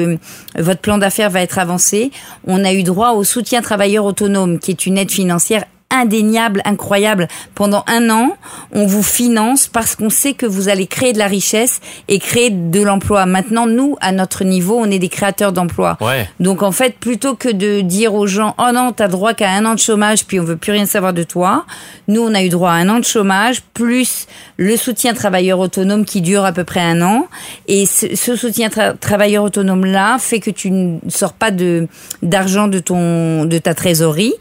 Votre 0.57 0.81
plan 0.81 0.99
d'affaires 0.99 1.31
va 1.31 1.43
être 1.43 1.59
avancé, 1.59 2.11
on 2.47 2.65
a 2.65 2.73
eu 2.73 2.83
droit 2.83 3.11
au 3.11 3.25
soutien 3.25 3.63
travailleur 3.63 4.05
autonome, 4.05 4.59
qui 4.59 4.71
est 4.71 4.87
une 4.87 4.99
aide 4.99 5.11
financière 5.11 5.65
indéniable, 5.91 6.61
incroyable. 6.65 7.29
Pendant 7.55 7.83
un 7.87 8.11
an, 8.11 8.37
on 8.73 8.87
vous 8.87 9.03
finance 9.03 9.67
parce 9.67 9.97
qu'on 9.97 10.11
sait 10.11 10.35
que 10.35 10.45
vous 10.47 10.69
allez 10.69 10.87
créer 10.87 11.13
de 11.13 11.19
la 11.19 11.27
richesse 11.27 11.81
et 12.09 12.19
créer 12.19 12.51
de 12.51 12.83
l'emploi. 12.83 13.25
Maintenant, 13.27 13.67
nous, 13.67 13.97
à 14.01 14.13
notre 14.13 14.45
niveau, 14.45 14.77
on 14.79 14.91
est 14.91 14.99
des 14.99 15.09
créateurs 15.09 15.53
d'emplois. 15.53 15.97
Ouais. 16.01 16.29
Donc 16.41 16.63
en 16.63 16.73
fait, 16.73 16.97
plutôt 16.99 17.35
que 17.35 17.49
de 17.49 17.81
dire 17.81 18.15
aux 18.15 18.27
gens 18.27 18.55
oh 18.59 18.71
non, 18.73 18.93
t'as 18.93 19.09
droit 19.09 19.33
qu'à 19.35 19.51
un 19.51 19.65
an 19.65 19.75
de 19.75 19.79
chômage 19.81 20.27
puis 20.27 20.39
on 20.41 20.45
veut 20.45 20.57
plus 20.57 20.73
rien 20.73 20.85
savoir 20.87 21.13
de 21.13 21.23
toi, 21.23 21.65
nous 22.07 22.21
on 22.21 22.35
a 22.35 22.43
eu 22.43 22.49
droit 22.51 22.71
à 22.71 22.75
un 22.75 22.89
an 22.89 22.99
de 22.99 23.05
chômage 23.05 23.63
plus 23.75 24.27
le 24.57 24.77
soutien 24.77 25.15
travailleur 25.15 25.59
autonome 25.59 26.05
qui 26.05 26.21
dure 26.21 26.45
à 26.45 26.53
peu 26.53 26.65
près 26.65 26.81
un 26.81 27.01
an 27.01 27.27
et 27.67 27.87
ce, 27.87 28.15
ce 28.15 28.37
soutien 28.37 28.69
tra- 28.69 28.97
travailleur 28.99 29.45
autonome 29.45 29.85
là 29.87 30.19
fait 30.19 30.41
que 30.41 30.51
tu 30.51 30.71
ne 30.71 30.99
sors 31.09 31.33
pas 31.33 31.51
de 31.51 31.87
d'argent 32.23 32.69
de 32.69 32.79
ton 32.79 33.45
de 33.45 33.59
ta 33.59 33.75
trésorerie 33.75 34.35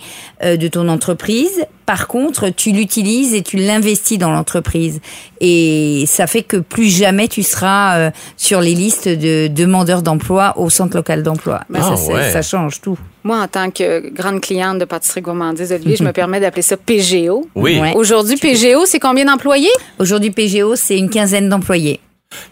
euh, 0.44 0.58
de 0.58 0.68
ton 0.68 0.90
entreprise. 0.90 1.37
Par 1.86 2.08
contre, 2.08 2.50
tu 2.50 2.72
l'utilises 2.72 3.34
et 3.34 3.42
tu 3.42 3.56
l'investis 3.58 4.18
dans 4.18 4.30
l'entreprise 4.32 5.00
et 5.40 6.04
ça 6.08 6.28
fait 6.28 6.42
que 6.42 6.58
plus 6.58 6.90
jamais 6.90 7.28
tu 7.30 7.44
seras 7.44 7.98
euh, 7.98 8.12
sur 8.36 8.60
les 8.60 8.74
listes 8.76 9.08
de 9.08 9.48
demandeurs 9.48 10.02
d'emploi 10.02 10.54
au 10.58 10.70
centre 10.70 10.98
local 10.98 11.24
d'emploi. 11.24 11.62
Ah, 11.74 11.82
ça, 11.82 11.96
c'est- 11.96 12.14
ouais. 12.14 12.32
ça 12.32 12.42
change 12.42 12.82
tout. 12.82 12.98
Moi, 13.24 13.40
en 13.42 13.48
tant 13.48 13.72
que 13.72 14.10
grande 14.14 14.42
cliente 14.42 14.80
de 14.80 14.86
pâtisserie 14.86 15.22
gourmandise, 15.22 15.72
Olivier, 15.72 15.96
je 15.98 16.04
me 16.04 16.12
permets 16.14 16.40
d'appeler 16.40 16.62
ça 16.62 16.76
PGO. 16.78 17.48
Oui. 17.56 17.80
Ouais. 17.80 17.94
Aujourd'hui, 17.96 18.36
PGO, 18.38 18.86
c'est 18.86 19.00
combien 19.00 19.26
d'employés? 19.26 19.70
Aujourd'hui, 20.00 20.32
PGO, 20.32 20.76
c'est 20.76 20.98
une 20.98 21.10
quinzaine 21.10 21.48
d'employés. 21.50 22.00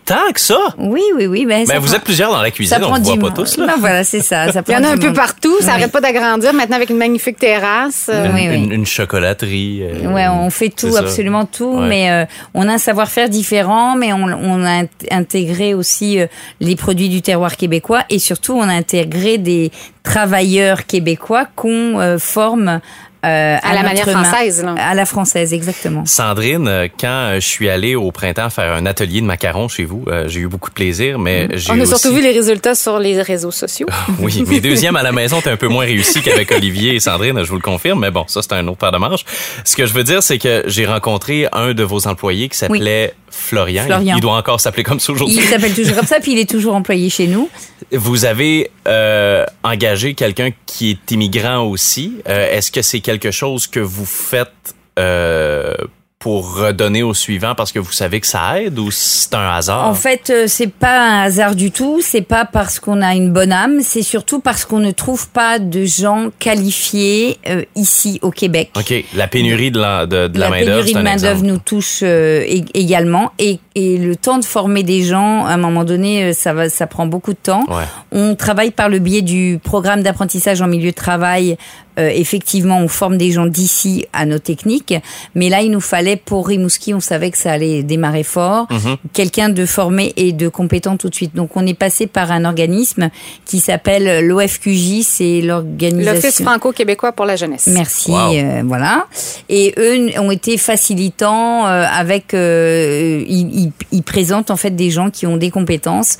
Tant 0.05 0.31
que 0.33 0.39
ça? 0.39 0.57
Oui, 0.77 1.01
oui, 1.15 1.25
oui. 1.25 1.45
Ben, 1.45 1.65
Ben, 1.67 1.79
vous 1.79 1.87
prend- 1.87 1.95
êtes 1.95 2.03
plusieurs 2.03 2.31
dans 2.31 2.37
la 2.41 2.45
ça 2.45 2.51
cuisine, 2.51 2.77
on 2.83 2.87
prend 2.89 2.99
ne 2.99 3.03
voit 3.03 3.17
pas 3.17 3.31
tous, 3.31 3.57
là. 3.57 3.65
Non, 3.67 3.73
voilà, 3.79 4.03
c'est 4.03 4.19
ça. 4.21 4.51
ça 4.51 4.61
Il 4.67 4.73
y 4.73 4.75
en 4.75 4.83
a 4.83 4.89
un 4.89 4.97
peu 4.97 5.07
monde. 5.07 5.15
partout, 5.15 5.55
ça 5.59 5.65
Oui. 5.65 5.71
n'arrête 5.71 5.91
pas 5.91 6.01
d'agrandir. 6.01 6.53
Maintenant, 6.53 6.75
avec 6.75 6.89
une 6.91 6.97
magnifique 6.97 7.37
terrasse. 7.37 8.09
euh, 8.13 8.29
Oui, 8.33 8.47
oui. 8.49 8.55
Une, 8.55 8.71
une 8.71 8.85
chocolaterie. 8.85 9.81
euh, 9.83 10.11
Ouais, 10.13 10.27
on 10.27 10.49
fait 10.51 10.69
tout, 10.69 10.95
absolument 10.95 11.45
tout, 11.45 11.77
Ouais. 11.79 11.87
mais 11.87 12.11
euh, 12.11 12.25
on 12.53 12.67
a 12.69 12.73
un 12.73 12.77
savoir-faire 12.77 13.29
différent, 13.29 13.95
mais 13.95 14.13
on, 14.13 14.23
on 14.25 14.63
a 14.63 14.83
int- 14.83 14.87
intégré 15.11 15.73
aussi 15.73 16.19
euh, 16.19 16.27
les 16.59 16.75
produits 16.75 17.09
du 17.09 17.21
terroir 17.21 17.57
québécois 17.57 18.03
et 18.09 18.19
surtout 18.19 18.53
on 18.53 18.61
a 18.69 18.73
intégré 18.73 19.37
des 19.39 19.71
travailleurs 20.03 20.85
québécois 20.85 21.45
qu'on 21.55 21.99
euh, 21.99 22.17
forme 22.19 22.79
euh, 23.25 23.57
À 23.61 23.73
la 23.73 23.83
manière 23.83 24.05
main. 24.07 24.23
française, 24.23 24.63
là. 24.63 24.75
À 24.77 24.93
la 24.93 25.05
française, 25.05 25.53
exactement. 25.53 26.05
Sandrine, 26.05 26.67
euh, 26.67 26.87
quand 26.99 27.07
euh, 27.07 27.35
je 27.35 27.45
suis 27.47 27.69
allé 27.69 27.95
au 27.95 28.11
printemps 28.11 28.49
faire 28.49 28.73
un 28.73 28.85
atelier 28.85 29.21
de 29.21 29.25
macarons 29.25 29.67
chez 29.67 29.83
vous, 29.83 30.03
euh, 30.07 30.25
j'ai 30.27 30.41
eu 30.41 30.47
beaucoup 30.47 30.69
de 30.69 30.75
plaisir, 30.75 31.19
mais 31.19 31.47
j'ai 31.53 31.71
On 31.71 31.79
a 31.79 31.83
aussi... 31.83 31.89
surtout 31.89 32.13
vu 32.13 32.21
les 32.21 32.31
résultats 32.31 32.75
sur 32.75 32.99
les 32.99 33.21
réseaux 33.21 33.51
sociaux. 33.51 33.87
Oui, 34.19 34.43
mes 34.47 34.59
deuxièmes 34.59 34.95
à 34.95 35.03
la 35.03 35.11
maison 35.11 35.39
étaient 35.39 35.49
un 35.49 35.57
peu 35.57 35.67
moins 35.67 35.85
réussis 35.85 36.21
qu'avec 36.21 36.51
Olivier 36.51 36.95
et 36.95 36.99
Sandrine, 36.99 37.43
je 37.43 37.49
vous 37.49 37.55
le 37.55 37.61
confirme, 37.61 37.99
mais 37.99 38.11
bon, 38.11 38.25
ça 38.27 38.41
c'est 38.41 38.53
un 38.53 38.67
autre 38.67 38.77
paire 38.77 38.91
de 38.91 38.97
manches. 38.97 39.25
Ce 39.63 39.75
que 39.75 39.85
je 39.85 39.93
veux 39.93 40.03
dire, 40.03 40.21
c'est 40.21 40.37
que 40.37 40.63
j'ai 40.67 40.85
rencontré 40.85 41.47
un 41.51 41.73
de 41.73 41.83
vos 41.83 42.07
employés 42.07 42.49
qui 42.49 42.57
s'appelait 42.57 43.13
Florian. 43.29 43.83
Florian. 43.85 44.15
Il 44.15 44.21
doit 44.21 44.37
encore 44.37 44.61
s'appeler 44.61 44.83
comme 44.83 44.99
ça 44.99 45.11
aujourd'hui. 45.11 45.35
Il 45.37 45.43
s'appelle 45.43 45.73
toujours 45.73 45.95
comme 45.95 46.05
ça, 46.05 46.19
puis 46.19 46.31
il 46.31 46.39
est 46.39 46.49
toujours 46.49 46.73
employé 46.75 47.09
chez 47.09 47.27
nous. 47.27 47.49
Vous 47.91 48.25
avez 48.25 48.71
euh, 48.87 49.45
engagé 49.63 50.13
quelqu'un 50.13 50.49
qui 50.65 50.91
est 50.91 51.11
immigrant 51.11 51.63
aussi. 51.63 52.13
Euh, 52.29 52.55
Est-ce 52.55 52.71
que 52.71 52.81
c'est 52.81 53.01
quelque 53.17 53.31
chose 53.31 53.67
que 53.67 53.79
vous 53.79 54.05
faites 54.05 54.75
euh, 54.99 55.73
pour 56.17 56.55
redonner 56.55 57.03
au 57.03 57.13
suivant 57.13 57.53
parce 57.53 57.71
que 57.71 57.77
vous 57.77 57.91
savez 57.91 58.19
que 58.19 58.25
ça 58.25 58.59
aide 58.59 58.79
ou 58.79 58.89
c'est 58.89 59.35
un 59.35 59.47
hasard? 59.53 59.85
En 59.87 59.93
fait, 59.93 60.31
euh, 60.31 60.45
c'est 60.47 60.71
pas 60.71 60.99
un 61.07 61.21
hasard 61.23 61.53
du 61.55 61.69
tout. 61.69 61.99
C'est 62.01 62.21
pas 62.23 62.45
parce 62.45 62.79
qu'on 62.79 63.03
a 63.03 63.13
une 63.13 63.31
bonne 63.31 63.51
âme. 63.51 63.81
C'est 63.81 64.01
surtout 64.01 64.39
parce 64.39 64.65
qu'on 64.65 64.79
ne 64.79 64.89
trouve 64.89 65.29
pas 65.29 65.59
de 65.59 65.85
gens 65.85 66.29
qualifiés 66.39 67.37
euh, 67.47 67.63
ici 67.75 68.17
au 68.23 68.31
Québec. 68.31 68.71
OK, 68.75 68.91
la 69.13 69.27
pénurie 69.27 69.69
de 69.69 69.79
la, 69.79 70.07
de, 70.07 70.27
de 70.27 70.39
la, 70.39 70.45
la 70.45 70.49
main-d'œuvre, 70.51 70.65
pénurie 70.85 70.87
c'est 70.87 70.93
de 70.95 70.99
un 70.99 71.03
main 71.03 71.15
d'œuvre 71.17 71.43
nous 71.43 71.57
touche 71.59 71.99
euh, 72.01 72.43
ég- 72.45 72.69
également 72.73 73.31
et, 73.37 73.59
et 73.75 73.97
le 73.99 74.15
temps 74.15 74.39
de 74.39 74.45
former 74.45 74.81
des 74.81 75.03
gens 75.03 75.45
à 75.45 75.49
un 75.51 75.57
moment 75.57 75.83
donné 75.83 76.33
ça 76.33 76.53
va 76.53 76.69
ça 76.69 76.87
prend 76.87 77.05
beaucoup 77.05 77.33
de 77.33 77.37
temps 77.37 77.65
Ouais. 77.67 77.83
on 78.11 78.35
travaille 78.35 78.71
par 78.71 78.89
le 78.89 78.99
biais 78.99 79.21
du 79.21 79.59
programme 79.63 80.01
d'apprentissage 80.01 80.61
en 80.61 80.67
milieu 80.67 80.91
de 80.91 80.95
travail 80.95 81.57
Euh, 81.97 82.09
effectivement 82.13 82.79
on 82.79 82.89
forme 82.89 83.17
des 83.17 83.31
gens 83.31 83.45
d'ici 83.45 84.05
à 84.11 84.25
nos 84.25 84.37
techniques 84.37 84.93
mais 85.33 85.47
là 85.47 85.61
il 85.61 85.71
nous 85.71 85.79
fallait 85.79 86.17
pour 86.17 86.45
Rimouski 86.49 86.93
on 86.93 86.99
savait 86.99 87.31
que 87.31 87.37
ça 87.37 87.53
allait 87.53 87.83
démarrer 87.83 88.23
fort 88.23 88.67
Mhm. 88.69 88.97
quelqu'un 89.13 89.47
de 89.47 89.65
formé 89.65 90.11
et 90.17 90.33
de 90.33 90.49
compétent 90.49 90.97
tout 90.97 91.07
de 91.07 91.15
suite 91.15 91.33
donc 91.35 91.55
on 91.55 91.65
est 91.65 91.73
passé 91.73 92.05
par 92.05 92.31
un 92.33 92.43
organisme 92.43 93.09
qui 93.45 93.59
s'appelle 93.61 94.25
l'OFQJ 94.27 95.03
c'est 95.03 95.39
l'organisation 95.41 96.13
L'Office 96.15 96.41
franco-québécois 96.41 97.13
pour 97.13 97.25
la 97.25 97.37
jeunesse. 97.37 97.67
Merci, 97.67 98.11
Wow. 98.11 98.33
euh, 98.35 98.61
voilà. 98.65 99.05
Et 99.47 99.73
eux 99.77 100.19
ont 100.19 100.31
été 100.31 100.57
facilitants 100.57 101.65
euh, 101.67 101.85
avec. 101.89 102.33
euh, 102.33 103.23
ils, 103.27 103.63
ils- 103.65 103.71
ils 103.91 104.03
présentent 104.03 104.51
en 104.51 104.57
fait 104.57 104.71
des 104.75 104.89
gens 104.91 105.09
qui 105.09 105.25
ont 105.27 105.37
des 105.37 105.49
compétences, 105.51 106.17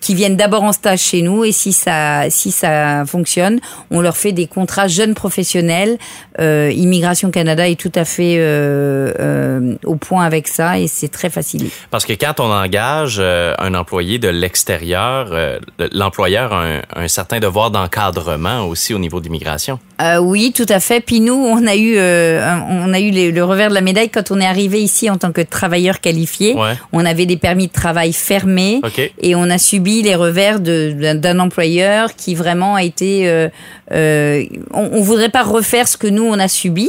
qui 0.00 0.14
viennent 0.14 0.36
d'abord 0.36 0.62
en 0.62 0.72
stage 0.72 1.00
chez 1.00 1.22
nous, 1.22 1.44
et 1.44 1.52
si 1.52 1.72
ça, 1.72 2.30
si 2.30 2.50
ça 2.52 3.04
fonctionne, 3.06 3.58
on 3.90 4.00
leur 4.00 4.16
fait 4.16 4.32
des 4.32 4.46
contrats 4.46 4.86
jeunes 4.88 5.14
professionnels. 5.16 5.98
Euh, 6.38 6.70
Immigration 6.74 7.30
Canada 7.32 7.68
est 7.68 7.80
tout 7.80 7.90
à 7.96 8.04
fait 8.04 8.36
euh, 8.38 9.12
euh, 9.18 9.74
au 9.84 9.96
point 9.96 10.24
avec 10.24 10.46
ça, 10.46 10.78
et 10.78 10.86
c'est 10.86 11.08
très 11.08 11.30
facile. 11.30 11.68
Parce 11.90 12.04
que 12.04 12.12
quand 12.12 12.38
on 12.38 12.50
engage 12.52 13.16
euh, 13.18 13.54
un 13.58 13.74
employé 13.74 14.18
de 14.18 14.28
l'extérieur, 14.28 15.30
euh, 15.32 15.58
l'employeur 15.92 16.52
a 16.52 16.62
un, 16.64 16.82
un 16.94 17.08
certain 17.08 17.40
devoir 17.40 17.70
d'encadrement 17.72 18.66
aussi 18.68 18.94
au 18.94 18.98
niveau 18.98 19.20
d'immigration. 19.20 19.78
Euh, 20.02 20.18
oui, 20.18 20.52
tout 20.54 20.66
à 20.68 20.78
fait. 20.78 21.00
Puis 21.00 21.20
nous, 21.20 21.32
on 21.34 21.66
a 21.66 21.74
eu, 21.74 21.94
euh, 21.96 22.54
on 22.68 22.92
a 22.92 23.00
eu 23.00 23.10
les- 23.10 23.32
le 23.32 23.42
revers 23.44 23.70
de 23.70 23.74
la 23.74 23.80
médaille 23.80 24.10
quand 24.10 24.30
on 24.30 24.38
est 24.40 24.46
arrivé 24.46 24.82
ici 24.82 25.08
en 25.08 25.16
tant 25.16 25.32
que 25.32 25.40
travailleur 25.40 26.00
qualifié. 26.00 26.54
Ouais. 26.54 26.74
On 26.92 27.04
avait 27.06 27.24
des 27.26 27.38
permis 27.38 27.66
de 27.68 27.72
travail 27.72 28.12
fermés 28.12 28.80
OK. 28.84 29.00
et 29.20 29.34
on 29.34 29.48
a 29.48 29.56
subi 29.58 30.02
les 30.02 30.14
revers 30.14 30.60
d'un 30.60 31.38
employeur 31.40 32.14
qui 32.14 32.34
vraiment 32.34 32.74
a 32.74 32.82
été. 32.82 33.26
euh, 33.28 33.48
euh, 33.92 34.44
on, 34.72 34.90
on 34.92 35.00
voudrait 35.00 35.28
pas 35.28 35.42
refaire 35.44 35.86
ce 35.86 35.96
que 35.96 36.06
nous 36.06 36.24
on 36.24 36.38
a 36.38 36.48
subi. 36.48 36.88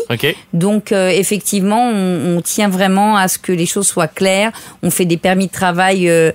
Donc 0.53 0.91
euh, 0.91 1.10
effectivement, 1.10 1.89
on, 1.89 2.38
on 2.38 2.41
tient 2.41 2.69
vraiment 2.69 3.15
à 3.15 3.27
ce 3.27 3.38
que 3.38 3.51
les 3.51 3.65
choses 3.65 3.88
soient 3.88 4.07
claires. 4.07 4.51
On 4.83 4.89
fait 4.89 5.05
des 5.05 5.17
permis 5.17 5.47
de 5.47 5.51
travail 5.51 6.10
euh, 6.10 6.31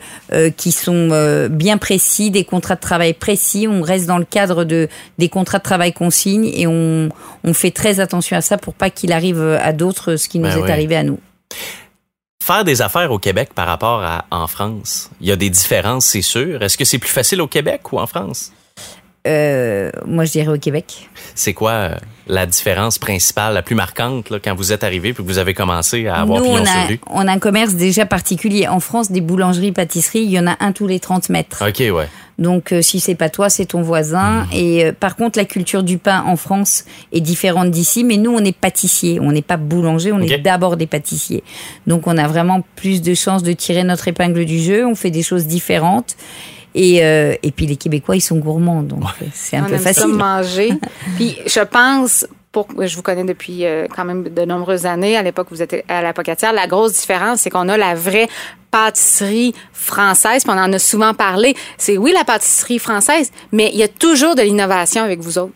qui 0.57 0.73
sont 0.73 1.49
bien 1.51 1.79
précis, 1.79 2.31
des 2.31 2.45
contrats 2.45 2.77
de 2.77 2.81
travail 2.81 3.13
précis. 3.13 3.67
On 3.69 3.83
reste 3.83 4.07
dans 4.07 4.19
le 4.19 4.25
cadre 4.25 4.65
de 4.65 4.89
des 5.19 5.29
contrats 5.29 5.59
de 5.59 5.65
travail 5.65 5.93
qu'on 5.93 6.11
signe 6.11 6.47
et 6.55 6.67
on, 6.67 7.09
on 7.45 7.55
fait 7.55 7.71
très 7.73 8.01
attention 8.01 8.37
à 8.37 8.41
ça 8.41 8.57
pour 8.57 8.75
pas 8.75 8.91
qu'il 8.91 9.13
arrive 9.13 9.41
à 9.41 9.73
d'autres 9.73 10.17
ce 10.17 10.29
qui 10.29 10.39
nous 10.39 10.49
Ben 10.49 10.59
est 10.59 10.63
oui. 10.63 10.71
arrivé 10.71 10.97
à 10.97 11.03
nous. 11.03 11.19
Faire 12.43 12.65
des 12.65 12.83
affaires 12.83 13.13
au 13.13 13.19
Québec 13.19 13.51
par 13.55 13.67
rapport 13.69 14.03
à 14.03 14.25
en 14.33 14.49
France, 14.49 15.11
il 15.21 15.29
y 15.29 15.33
a 15.33 15.37
des 15.37 15.49
différences, 15.49 16.07
c'est 16.07 16.23
sûr. 16.23 16.61
Est-ce 16.63 16.77
que 16.77 16.85
c'est 16.85 16.99
plus 16.99 17.09
facile 17.11 17.41
au 17.41 17.47
Québec 17.47 17.93
ou 17.93 18.01
en 18.01 18.07
France? 18.09 18.53
Euh, 19.27 19.91
moi, 20.05 20.25
je 20.25 20.33
dirais 20.33 20.49
au 20.49 20.59
Québec. 20.59 21.09
C'est 21.35 21.53
quoi 21.53 21.71
euh, 21.71 21.95
la 22.27 22.45
différence 22.47 22.99
principale, 22.99 23.55
la 23.55 23.63
plus 23.63 23.77
marquante, 23.77 24.31
là, 24.31 24.39
quand 24.43 24.55
vous 24.55 24.73
êtes 24.73 24.83
arrivé 24.83 25.11
et 25.11 25.15
que 25.15 25.23
vous 25.23 25.39
avez 25.39 25.55
commencé 25.55 26.09
à 26.09 26.17
avoir 26.17 26.41
Nous, 26.41 26.47
pignon 26.47 26.63
on 26.63 26.65
sur 26.65 26.77
a, 26.77 26.87
rue? 26.87 27.01
on 27.09 27.29
a 27.29 27.33
un 27.33 27.39
commerce 27.39 27.75
déjà 27.75 28.05
particulier. 28.05 28.67
En 28.67 28.81
France, 28.81 29.13
des 29.13 29.21
boulangeries, 29.21 29.73
pâtisseries, 29.73 30.23
il 30.23 30.31
y 30.31 30.41
en 30.41 30.47
a 30.49 30.57
un 30.59 30.73
tous 30.73 30.89
les 30.89 30.99
30 30.99 31.29
mètres. 31.29 31.63
OK, 31.67 31.79
ouais. 31.95 32.09
Donc, 32.39 32.73
euh, 32.73 32.83
si 32.83 32.99
c'est 32.99 33.15
pas 33.15 33.29
toi, 33.29 33.49
c'est 33.49 33.67
ton 33.67 33.83
voisin. 33.83 34.49
Et 34.53 34.87
euh, 34.87 34.93
par 34.93 35.15
contre, 35.15 35.39
la 35.39 35.45
culture 35.45 35.85
du 35.85 35.99
pain 35.99 36.25
en 36.27 36.35
France 36.37 36.85
est 37.13 37.21
différente 37.21 37.71
d'ici. 37.71 38.03
Mais 38.03 38.17
nous, 38.17 38.33
on 38.33 38.45
est 38.45 38.57
pâtissier. 38.57 39.21
On 39.21 39.31
n'est 39.31 39.43
pas 39.43 39.57
boulanger. 39.57 40.11
On 40.11 40.21
est 40.21 40.39
d'abord 40.39 40.77
des 40.77 40.89
pâtissiers. 40.89 41.45
Donc, 41.87 42.09
on 42.09 42.19
a 42.19 42.27
vraiment 42.27 42.63
plus 42.75 43.03
de 43.03 43.15
chances 43.15 43.45
de 43.45 43.53
tirer 43.53 43.85
notre 43.85 44.09
épingle 44.09 44.45
du 44.45 44.59
jeu. 44.59 44.85
On 44.85 44.97
fait 44.97 45.11
des 45.11 45.23
choses 45.23 45.47
différentes. 45.47 46.17
Et, 46.75 47.05
euh, 47.05 47.35
et 47.43 47.51
puis, 47.51 47.67
les 47.67 47.77
Québécois, 47.77 48.17
ils 48.17 48.21
sont 48.21 48.37
gourmands. 48.39 48.83
Donc, 48.83 49.03
c'est 49.35 49.57
un 49.57 49.65
on 49.65 49.67
peu 49.69 49.75
aime 49.75 49.81
ça 49.81 49.93
facile. 49.95 50.09
manger. 50.15 50.73
Puis 51.17 51.37
je 51.47 51.61
pense, 51.61 52.27
pour, 52.51 52.67
je 52.79 52.97
vous 52.97 53.03
connais 53.03 53.25
depuis 53.25 53.65
euh, 53.67 53.87
quand 53.95 54.05
même 54.05 54.25
de 54.25 54.45
nombreuses 54.45 54.87
années, 54.87 55.17
à 55.17 55.23
l'époque 55.23 55.49
où 55.51 55.55
vous 55.55 55.63
étiez 55.63 55.85
à 55.89 56.03
la 56.03 56.13
Pocatière, 56.13 56.53
la 56.53 56.67
grosse 56.67 56.93
différence, 56.95 57.41
c'est 57.41 57.51
qu'on 57.51 57.69
a 57.69 57.77
la 57.77 57.95
vraie 57.95 58.29
pâtisserie 58.71 59.55
française, 59.73 60.45
puis 60.45 60.53
on 60.55 60.59
en 60.59 60.73
a 60.73 60.79
souvent 60.79 61.13
parlé. 61.15 61.55
C'est 61.77 61.99
oui 61.99 62.13
la 62.17 62.25
pâtisserie 62.25 62.79
française, 62.79 63.31
mais 63.53 63.71
il 63.73 63.79
y 63.79 63.83
a 63.83 63.89
toujours 63.89 64.35
de 64.35 64.43
l'innovation 64.43 65.03
avec 65.03 65.21
vous 65.21 65.39
autres. 65.39 65.53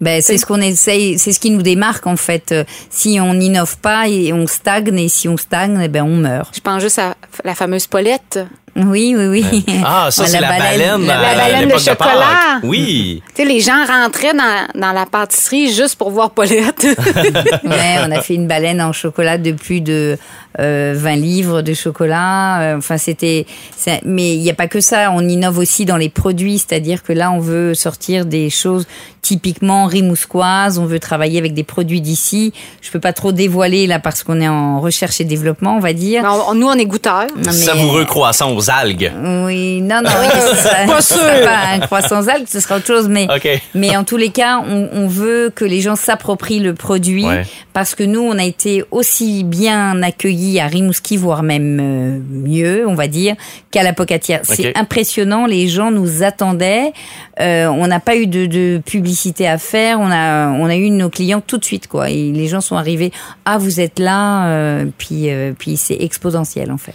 Ben, 0.00 0.20
c'est 0.20 0.36
ce 0.36 0.46
qu'on 0.46 0.60
essaye, 0.60 1.16
c'est 1.18 1.30
ce 1.32 1.38
qui 1.38 1.50
nous 1.50 1.62
démarque 1.62 2.08
en 2.08 2.16
fait. 2.16 2.50
Euh, 2.50 2.64
Si 2.90 3.18
on 3.20 3.34
n'innove 3.34 3.78
pas, 3.78 4.08
et 4.08 4.32
on 4.32 4.48
stagne, 4.48 4.98
et 4.98 5.08
si 5.08 5.28
on 5.28 5.36
stagne, 5.36 5.80
eh 5.80 5.86
ben 5.88 6.02
on 6.02 6.16
meurt. 6.16 6.54
Je 6.56 6.60
pense 6.60 6.82
juste 6.82 6.98
à 6.98 7.14
la 7.44 7.54
fameuse 7.54 7.86
Paulette. 7.86 8.40
Oui, 8.74 9.14
oui, 9.16 9.26
oui. 9.26 9.64
Ah, 9.84 10.08
ça, 10.10 10.22
Ouais, 10.22 10.28
c'est 10.28 10.40
la, 10.40 10.48
baleine. 10.48 11.06
La 11.06 11.18
à 11.18 11.34
baleine 11.34 11.68
de 11.68 11.78
chocolat. 11.78 12.60
Oui. 12.62 13.22
Tu 13.34 13.42
sais, 13.42 13.44
les 13.48 13.60
gens 13.60 13.84
rentraient 13.86 14.32
dans, 14.34 14.80
dans 14.80 14.92
la 14.92 15.04
pâtisserie 15.04 15.72
juste 15.72 15.96
pour 15.96 16.10
voir 16.10 16.30
Paulette. 16.30 16.86
Ouais, 17.64 17.96
on 18.06 18.10
a 18.10 18.20
fait 18.22 18.34
une 18.34 18.46
baleine 18.46 18.80
en 18.80 18.92
chocolat 18.92 19.36
de 19.38 19.52
plus 19.52 19.80
de 19.80 20.16
euh, 20.58 20.94
20 20.96 21.16
livres 21.16 21.62
de 21.62 21.74
chocolat. 21.74 22.60
Euh, 22.60 22.76
Enfin, 22.78 22.96
c'était. 22.98 23.46
Mais 24.04 24.34
il 24.34 24.40
n'y 24.42 24.50
a 24.50 24.54
pas 24.54 24.68
que 24.68 24.80
ça. 24.80 25.10
On 25.14 25.26
innove 25.28 25.58
aussi 25.58 25.84
dans 25.84 25.96
les 25.96 26.08
produits, 26.08 26.58
c'est-à-dire 26.58 27.02
que 27.02 27.12
là, 27.12 27.30
on 27.30 27.40
veut 27.40 27.74
sortir 27.74 28.24
des 28.26 28.48
choses 28.50 28.86
typiquement 29.20 29.86
rimousquoises. 29.86 30.78
On 30.78 30.86
veut 30.86 30.98
travailler 30.98 31.38
avec 31.38 31.54
des 31.54 31.62
produits 31.64 32.00
d'ici. 32.00 32.52
Je 32.80 32.90
peux 32.90 33.00
pas 33.00 33.12
trop 33.12 33.32
dévoiler 33.32 33.86
là 33.86 33.98
parce 33.98 34.22
qu'on 34.22 34.40
est 34.40 34.48
en 34.48 34.80
recherche 34.80 35.20
et 35.20 35.24
développement, 35.24 35.76
on 35.76 35.80
va 35.80 35.92
dire. 35.92 36.22
Mais 36.22 36.28
on- 36.48 36.54
nous, 36.54 36.66
on 36.66 36.74
est 36.74 36.86
goûteurs. 36.86 37.26
Non, 37.36 37.42
mais- 37.46 37.52
Savoureux 37.52 38.04
croissant 38.04 38.52
aux 38.62 38.70
algues. 38.70 39.10
Oui, 39.44 39.80
non, 39.82 40.00
non, 40.02 40.10
oui, 40.20 40.86
Pas 40.86 41.02
sûr. 41.02 41.16
pas 41.44 41.58
un 41.74 41.78
croissant 41.80 42.26
algues, 42.28 42.46
ce 42.48 42.60
sera 42.60 42.76
autre 42.76 42.86
chose. 42.86 43.08
Mais, 43.08 43.26
OK. 43.34 43.48
mais 43.74 43.96
en 43.96 44.04
tous 44.04 44.16
les 44.16 44.30
cas, 44.30 44.58
on, 44.66 44.88
on 44.92 45.06
veut 45.08 45.50
que 45.54 45.64
les 45.64 45.80
gens 45.80 45.96
s'approprient 45.96 46.60
le 46.60 46.74
produit 46.74 47.24
Ouais. 47.26 47.44
parce 47.72 47.94
que 47.94 48.02
nous, 48.04 48.20
on 48.20 48.38
a 48.38 48.44
été 48.44 48.84
aussi 48.90 49.44
bien 49.44 50.02
accueillis 50.02 50.60
à 50.60 50.66
Rimouski, 50.66 51.16
voire 51.16 51.42
même 51.42 51.78
euh, 51.80 52.18
mieux, 52.30 52.84
on 52.88 52.94
va 52.94 53.06
dire, 53.08 53.34
qu'à 53.70 53.82
la 53.82 53.92
Pocatière. 53.92 54.40
C'est 54.44 54.68
OK. 54.70 54.72
impressionnant, 54.78 55.46
les 55.46 55.68
gens 55.68 55.90
nous 55.90 56.22
attendaient. 56.22 56.92
Euh, 57.40 57.66
on 57.66 57.86
n'a 57.86 58.00
pas 58.00 58.16
eu 58.16 58.26
de, 58.26 58.46
de 58.46 58.80
publicité 58.84 59.48
à 59.48 59.58
faire. 59.58 59.98
On 60.00 60.10
a, 60.10 60.48
on 60.50 60.66
a 60.66 60.76
eu 60.76 60.90
nos 60.90 61.08
clients 61.10 61.40
tout 61.44 61.58
de 61.58 61.64
suite, 61.64 61.86
quoi. 61.88 62.10
Et 62.10 62.30
les 62.32 62.46
gens 62.48 62.60
sont 62.60 62.76
arrivés. 62.76 63.10
Ah, 63.44 63.58
vous 63.58 63.80
êtes 63.80 63.98
là. 63.98 64.46
euh, 64.46 64.84
puis, 64.98 65.30
euh, 65.30 65.52
puis 65.58 65.76
c'est 65.76 65.96
exponentiel, 66.00 66.70
en 66.70 66.76
fait. 66.78 66.92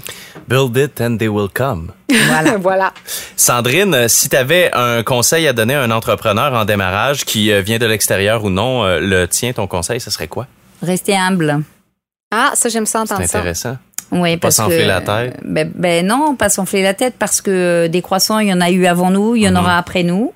Build 0.48 0.78
it 0.78 1.02
and 1.02 1.18
they 1.18 1.28
will 1.28 1.50
come. 1.54 1.92
Voilà. 2.10 2.58
voilà. 2.60 2.94
Sandrine, 3.36 3.94
euh, 3.94 4.08
si 4.08 4.30
tu 4.30 4.36
avais 4.36 4.70
un 4.74 5.04
conseil 5.04 5.48
à 5.48 5.54
donner 5.54 5.76
à 5.76 5.82
un 5.84 5.92
entrepreneur 5.92 6.54
en 6.54 6.64
démarrage 6.66 7.26
qui 7.26 7.52
euh, 7.52 7.62
vient 7.62 7.80
de 7.80 7.86
l'extérieur 7.86 8.44
ou 8.46 8.50
non, 8.50 8.84
euh, 8.86 9.00
le 9.02 9.28
tien, 9.28 9.52
ton 9.54 9.68
conseil, 9.68 10.00
ce 10.00 10.10
serait 10.10 10.28
quoi? 10.30 10.48
Restez 10.82 11.16
humble. 11.18 11.64
Ah, 12.32 12.52
ça, 12.56 12.70
j'aime 12.70 12.86
ça 12.86 13.04
C'est 13.06 13.14
entendre 13.14 13.28
ça. 13.28 13.38
intéressant. 13.40 13.78
Oui, 14.12 14.38
Pas 14.38 14.48
parce 14.48 14.56
s'enfler 14.56 14.84
que, 14.84 14.88
la 14.88 15.02
tête. 15.02 15.38
Ben, 15.44 15.70
ben 15.76 16.06
non, 16.08 16.36
pas 16.38 16.48
s'enfler 16.48 16.82
la 16.82 16.94
tête 16.94 17.16
parce 17.20 17.42
que 17.42 17.88
des 17.88 18.02
croissants, 18.02 18.40
il 18.40 18.48
y 18.48 18.54
en 18.54 18.62
a 18.62 18.70
eu 18.70 18.86
avant 18.86 19.12
nous, 19.12 19.36
il 19.36 19.42
y 19.44 19.48
en 19.50 19.52
Mhm. 19.52 19.58
aura 19.58 19.78
après 19.78 20.04
nous. 20.04 20.34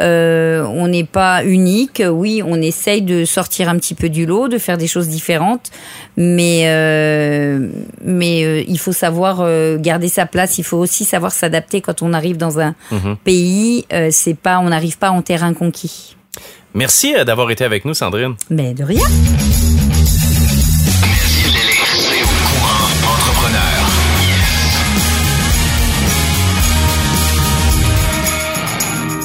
Euh, 0.00 0.62
on 0.64 0.88
n'est 0.88 1.04
pas 1.04 1.44
unique. 1.44 2.02
Oui, 2.06 2.42
on 2.44 2.60
essaye 2.60 3.02
de 3.02 3.24
sortir 3.24 3.68
un 3.68 3.76
petit 3.76 3.94
peu 3.94 4.08
du 4.08 4.26
lot, 4.26 4.48
de 4.48 4.58
faire 4.58 4.76
des 4.78 4.86
choses 4.86 5.08
différentes, 5.08 5.70
mais 6.16 6.62
euh, 6.66 7.68
mais 8.04 8.44
euh, 8.44 8.62
il 8.68 8.78
faut 8.78 8.92
savoir 8.92 9.44
garder 9.78 10.08
sa 10.08 10.26
place. 10.26 10.58
Il 10.58 10.64
faut 10.64 10.78
aussi 10.78 11.04
savoir 11.04 11.32
s'adapter 11.32 11.80
quand 11.80 12.02
on 12.02 12.12
arrive 12.12 12.36
dans 12.36 12.58
un 12.60 12.74
Mhm. 12.90 13.16
pays. 13.24 13.84
C'est 14.10 14.36
pas, 14.36 14.58
on 14.58 14.68
n'arrive 14.68 14.98
pas 14.98 15.10
en 15.10 15.22
terrain 15.22 15.52
conquis. 15.54 16.16
Merci 16.74 17.14
d'avoir 17.24 17.50
été 17.50 17.64
avec 17.64 17.84
nous, 17.84 17.94
Sandrine. 17.94 18.34
Mais 18.50 18.74
de 18.74 18.84
rien. 18.84 19.00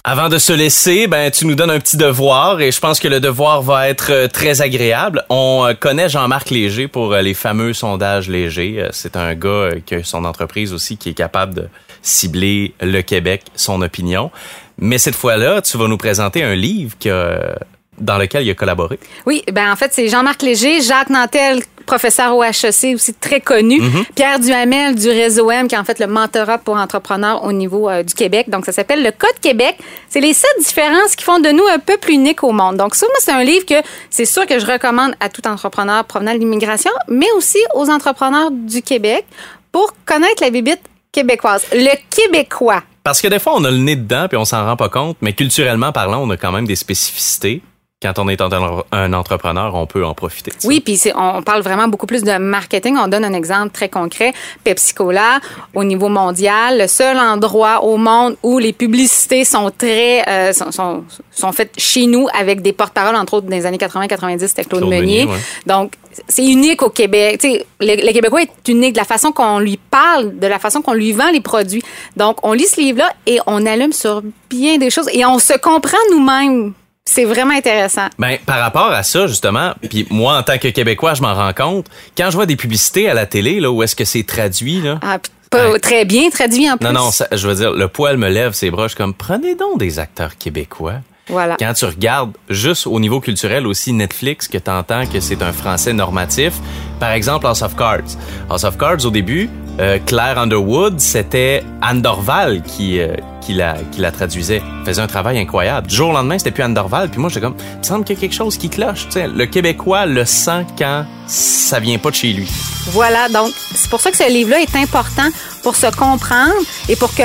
Avant 0.04 0.30
de 0.30 0.40
se 0.40 0.52
laisser, 0.52 1.06
ben 1.06 1.30
tu 1.30 1.46
nous 1.46 1.54
donnes 1.54 1.70
un 1.70 1.80
petit 1.80 1.96
devoir 1.96 2.60
et 2.60 2.72
je 2.72 2.80
pense 2.80 3.00
que 3.00 3.08
le 3.08 3.20
devoir 3.20 3.62
va 3.62 3.88
être 3.88 4.12
euh, 4.12 4.28
très 4.28 4.62
agréable. 4.62 5.24
On 5.30 5.64
euh, 5.68 5.74
connaît 5.76 6.10
Jean-Marc 6.10 6.50
Léger 6.50 6.88
pour 6.88 7.14
euh, 7.14 7.22
les 7.22 7.36
fameux 7.36 7.74
sondages 7.74 8.28
légers. 8.28 8.88
C'est 8.94 9.16
un 9.16 9.36
gars 9.36 9.70
qui 9.86 9.96
a 9.96 10.04
son 10.04 10.26
entreprise 10.26 10.74
aussi 10.74 10.98
qui 10.98 11.10
est 11.10 11.14
capable 11.14 11.54
de 11.54 11.68
cibler 12.02 12.74
le 12.82 13.02
Québec, 13.02 13.44
son 13.56 13.84
opinion. 13.84 14.32
Mais 14.78 14.98
cette 14.98 15.16
fois-là, 15.16 15.62
tu 15.62 15.78
vas 15.78 15.88
nous 15.88 15.98
présenter 15.98 16.44
un 16.44 16.56
livre 16.56 16.98
que, 17.00 17.10
euh, 17.10 17.54
dans 18.02 18.18
lequel 18.18 18.44
il 18.44 18.52
a 18.52 18.56
collaboré? 18.56 19.00
Oui, 19.26 19.44
ben 19.52 19.72
en 19.72 19.76
fait, 19.76 19.92
c'est 19.94 20.08
Jean-Marc 20.08 20.42
Léger, 20.42 20.82
Jacques 20.82 21.10
Nantel, 21.10 21.62
professeur 21.86 22.36
au 22.36 22.44
HEC, 22.44 22.96
aussi 22.96 23.14
très 23.14 23.42
connu, 23.42 23.82
Pierre 24.16 24.40
Duhamel 24.40 24.96
du 24.96 25.10
Réseau 25.10 25.50
M, 25.52 25.68
qui 25.68 25.76
est 25.76 25.78
en 25.78 25.84
fait 25.84 26.00
le 26.00 26.08
mentorat 26.08 26.58
pour 26.58 26.76
entrepreneurs 26.76 27.44
au 27.44 27.52
niveau 27.52 27.90
euh, 27.90 28.04
du 28.04 28.14
Québec. 28.14 28.50
Donc, 28.50 28.66
ça 28.66 28.72
s'appelle 28.72 29.04
Le 29.04 29.12
Code 29.12 29.40
Québec. 29.42 29.78
C'est 30.10 30.22
les 30.22 30.34
sept 30.34 30.50
différences 30.60 31.16
qui 31.16 31.24
font 31.24 31.40
de 31.40 31.50
nous 31.50 31.64
un 31.74 31.80
peuple 31.80 32.12
unique 32.12 32.44
au 32.44 32.52
monde. 32.52 32.78
Donc, 32.78 32.96
ça, 32.96 33.06
moi, 33.08 33.18
c'est 33.20 33.32
un 33.32 33.44
livre 33.44 33.66
que 33.66 33.76
c'est 34.10 34.26
sûr 34.26 34.46
que 34.46 34.60
je 34.60 34.66
recommande 34.66 35.14
à 35.20 35.30
tout 35.30 35.46
entrepreneur 35.48 36.04
provenant 36.06 36.34
de 36.34 36.40
l'immigration, 36.40 36.92
mais 37.08 37.30
aussi 37.36 37.60
aux 37.76 37.90
entrepreneurs 37.90 38.52
du 38.52 38.82
Québec 38.82 39.26
pour 39.72 39.94
connaître 40.06 40.42
la 40.44 40.50
bibite 40.50 40.82
québécoise. 41.12 41.66
Le 41.74 41.92
Québécois. 42.10 42.84
Parce 43.04 43.22
que 43.22 43.28
des 43.28 43.40
fois, 43.40 43.54
on 43.56 43.64
a 43.64 43.72
le 43.72 43.78
nez 43.78 43.96
dedans 43.96 44.28
puis 44.28 44.38
on 44.38 44.46
s'en 44.46 44.64
rend 44.64 44.78
pas 44.78 44.90
compte, 44.90 45.18
mais 45.22 45.34
culturellement 45.34 45.92
parlant, 45.92 46.22
on 46.24 46.30
a 46.30 46.38
quand 46.38 46.52
même 46.52 46.68
des 46.68 46.76
spécificités. 46.76 47.62
Quand 48.02 48.18
on 48.18 48.28
est 48.30 48.42
un 48.42 49.14
entrepreneur, 49.14 49.76
on 49.76 49.86
peut 49.86 50.04
en 50.04 50.16
profiter. 50.16 50.52
Oui, 50.64 50.80
puis 50.80 51.00
on 51.16 51.44
parle 51.44 51.62
vraiment 51.62 51.88
beaucoup 51.88 52.08
plus 52.08 52.24
de 52.24 52.36
marketing. 52.38 52.98
On 52.98 53.08
donne 53.08 53.24
un 53.24 53.34
exemple 53.34 53.72
très 53.72 53.90
concret. 53.90 54.34
Pepsi 54.64 54.96
Cola, 54.96 55.40
au 55.76 55.84
niveau 55.84 56.10
mondial, 56.10 56.80
le 56.80 56.88
seul 56.88 57.18
endroit 57.20 57.84
au 57.84 57.98
monde 57.98 58.38
où 58.42 58.58
les 58.58 58.74
publicités 58.74 59.46
sont 59.46 59.70
très 59.70 60.28
euh, 60.28 60.52
sont, 60.52 60.72
sont, 60.72 61.04
sont 61.30 61.52
faites 61.52 61.74
chez 61.78 62.08
nous 62.08 62.28
avec 62.34 62.64
des 62.64 62.74
porte-paroles, 62.74 63.16
entre 63.16 63.36
autres, 63.36 63.48
les 63.50 63.68
années 63.68 63.78
80-90, 63.78 64.48
c'était 64.48 64.64
Claude, 64.64 64.82
Claude 64.82 64.90
Meunier. 64.90 65.26
Meunier, 65.26 65.26
ouais. 65.26 65.40
Donc, 65.68 65.94
c'est 66.28 66.46
unique 66.46 66.82
au 66.82 66.90
Québec. 66.90 67.40
Tu 67.40 67.52
sais, 67.52 67.66
le, 67.80 68.04
le 68.04 68.14
Québécois 68.14 68.42
est 68.42 68.68
unique 68.68 68.94
de 68.94 68.98
la 68.98 69.06
façon 69.06 69.32
qu'on 69.32 69.60
lui 69.60 69.78
parle, 69.78 70.40
de 70.40 70.48
la 70.48 70.58
façon 70.58 70.82
qu'on 70.82 70.94
lui 70.94 71.12
vend 71.12 71.30
les 71.32 71.42
produits. 71.42 71.84
Donc, 72.18 72.38
on 72.44 72.54
lit 72.54 72.66
ce 72.66 72.82
livre-là 72.82 73.14
et 73.28 73.40
on 73.46 73.64
allume 73.68 73.94
sur 73.94 74.24
bien 74.50 74.80
des 74.80 74.90
choses 74.90 75.08
et 75.14 75.24
on 75.24 75.38
se 75.38 75.54
comprend 75.54 75.98
nous-mêmes. 76.12 76.74
C'est 77.06 77.26
vraiment 77.26 77.54
intéressant. 77.56 78.08
Ben, 78.20 78.38
par 78.46 78.60
rapport 78.60 78.92
à 78.92 79.04
ça, 79.04 79.28
justement, 79.28 79.74
puis 79.90 80.06
moi, 80.10 80.38
en 80.38 80.44
tant 80.44 80.58
que 80.58 80.68
Québécois, 80.68 81.14
je 81.16 81.22
m'en 81.22 81.34
rends 81.34 81.54
compte, 81.54 81.88
quand 82.18 82.30
je 82.30 82.36
vois 82.36 82.46
des 82.46 82.56
publicités 82.56 83.10
à 83.10 83.14
la 83.14 83.26
télé, 83.26 83.60
là, 83.60 83.72
où 83.72 83.82
est-ce 83.84 83.96
que 83.96 84.06
c'est 84.06 84.24
traduit, 84.24 84.82
là, 84.82 85.00
Ah, 85.02 85.18
pas 85.50 85.78
très 85.80 86.06
bien 86.06 86.30
traduit 86.30 86.70
en 86.70 86.78
plus. 86.78 86.86
non, 86.86 86.94
non, 86.94 87.12
ça- 87.12 87.28
je 87.32 87.48
veux 87.48 87.56
dire, 87.56 87.72
le 87.74 87.88
poil 87.88 88.18
me 88.18 88.30
lève 88.30 88.54
ses 88.54 88.70
suis 88.72 88.96
comme, 88.96 89.14
prenez 89.16 89.56
donc 89.56 89.80
des 89.80 90.00
acteurs 90.00 90.38
québécois. 90.38 90.96
Voilà. 91.28 91.56
Quand 91.60 91.74
tu 91.74 91.86
regardes 91.86 92.32
juste 92.50 92.88
au 92.88 93.00
niveau 93.00 93.20
culturel 93.22 93.66
aussi 93.66 93.94
Netflix, 93.94 94.48
que 94.48 94.58
t'entends 94.58 95.06
que 95.06 95.20
c'est 95.20 95.42
un 95.42 95.54
français 95.54 95.94
normatif, 95.94 96.54
par 97.00 97.12
exemple 97.12 97.48
House 97.48 97.62
of 97.62 97.76
Cards. 97.76 98.18
House 98.50 98.64
of 98.64 98.78
Cards, 98.78 99.06
au 99.06 99.12
début, 99.12 99.50
euh, 99.82 99.98
Claire 100.06 100.38
Underwood, 100.38 101.00
c'était 101.00 101.64
Anne 101.82 102.02
Dorval 102.02 102.62
qui, 102.62 103.00
euh, 103.00 103.16
la, 103.50 104.12
traduisait. 104.12 104.62
Faisait 104.86 105.02
un 105.02 105.08
travail 105.08 105.40
incroyable. 105.40 105.88
Du 105.88 105.96
jour 105.96 106.10
au 106.10 106.14
lendemain, 106.14 106.38
c'était 106.38 106.52
plus 106.52 106.64
Anne 106.64 106.74
Dorval, 106.74 107.10
puis 107.10 107.20
moi, 107.20 107.30
j'étais 107.30 107.42
comme, 107.42 107.56
il 107.74 107.80
me 107.80 107.84
semble 107.84 108.06
qu'il 108.06 108.16
y 108.16 108.20
a 108.20 108.22
quelque 108.22 108.36
chose 108.36 108.58
qui 108.58 108.70
cloche. 108.70 109.08
Le 109.16 109.46
Québécois 109.46 110.06
le 110.06 110.24
sent 110.24 110.66
quand 110.78 111.06
ça 111.28 111.80
vient 111.80 111.98
pas 111.98 112.12
de 112.12 112.16
chez 112.16 112.32
lui. 112.32 112.48
Voilà, 112.92 113.28
donc 113.30 113.52
c'est 113.74 113.90
pour 113.90 114.00
ça 114.00 114.12
que 114.12 114.18
ce 114.18 114.30
livre-là 114.32 114.62
est 114.62 114.76
important 114.76 115.28
pour 115.64 115.76
se 115.76 115.88
comprendre 115.88 116.54
et 116.90 116.96
pour 116.96 117.14
que 117.14 117.24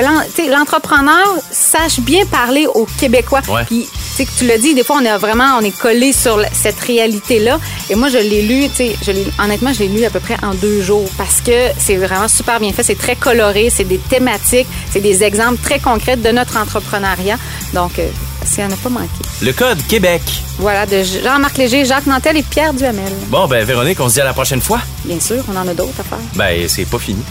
l'entrepreneur 0.51 1.27
sache 1.51 2.01
bien 2.01 2.25
parler 2.27 2.67
aux 2.67 2.87
Québécois. 2.99 3.41
Ouais. 3.49 3.65
Puis, 3.67 3.87
tu 3.91 3.99
sais, 4.17 4.25
que 4.25 4.31
tu 4.39 4.47
l'as 4.47 4.59
dit, 4.59 4.75
des 4.75 4.85
fois, 4.85 4.97
on 5.01 5.05
est 5.05 5.19
vraiment, 5.19 5.57
on 5.59 5.65
est 5.65 5.77
collé 5.77 6.13
sur 6.13 6.37
le- 6.39 6.45
cette 6.53 6.81
réalité-là. 6.81 7.59
Et 7.91 7.95
moi, 7.95 8.09
je 8.09 8.19
l'ai 8.19 8.43
lu, 8.43 8.69
tu 8.69 8.77
sais, 8.77 8.97
je 9.05 9.11
l'ai- 9.13 9.27
honnêtement, 9.43 9.73
je 9.73 9.81
l'ai 9.81 9.89
lu 9.89 10.05
à 10.05 10.11
peu 10.11 10.21
près 10.21 10.37
en 10.43 10.55
deux 10.55 10.83
jours 10.83 11.09
parce 11.19 11.41
que 11.41 11.53
c'est 11.79 11.97
vraiment 11.97 12.29
super 12.29 12.61
bien 12.61 12.73
fait. 12.73 12.83
C'est 12.83 12.99
très 12.99 13.17
coloré, 13.17 13.71
c'est 13.71 13.85
des 13.85 13.99
thématiques, 13.99 14.67
c'est 14.91 15.01
des 15.01 15.23
exemples 15.23 15.59
très 15.63 15.79
concrets 15.81 16.17
de 16.17 16.31
notre 16.31 16.57
entrepreneuriat. 16.57 17.39
Donc, 17.75 17.99
euh, 17.99 18.09
ça 18.45 18.67
n'a 18.69 18.77
pas 18.77 18.89
manqué. 18.89 19.09
Le 19.43 19.53
code 19.53 19.85
Québec. 19.87 20.23
Voilà, 20.59 20.87
de 20.87 21.03
Jean-Marc 21.03 21.59
Léger, 21.59 21.85
Jacques 21.85 22.07
Nantel 22.07 22.39
et 22.39 22.43
Pierre 22.43 22.73
Duhamel. 22.73 23.13
Bon, 23.27 23.47
ben, 23.47 23.63
Véronique, 23.65 24.01
on 24.01 24.09
se 24.09 24.15
dit 24.15 24.21
à 24.23 24.25
la 24.25 24.33
prochaine 24.33 24.63
fois. 24.63 24.81
Bien 25.05 25.21
sûr, 25.21 25.43
on 25.53 25.57
en 25.57 25.69
a 25.69 25.75
d'autres 25.75 26.01
à 26.01 26.05
faire. 26.05 26.19
Ben, 26.35 26.67
c'est 26.69 26.87
pas 26.87 26.99
fini. 26.99 27.23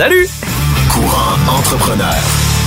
Salut! 0.00 0.30
Courant 0.94 1.58
entrepreneur. 1.58 2.59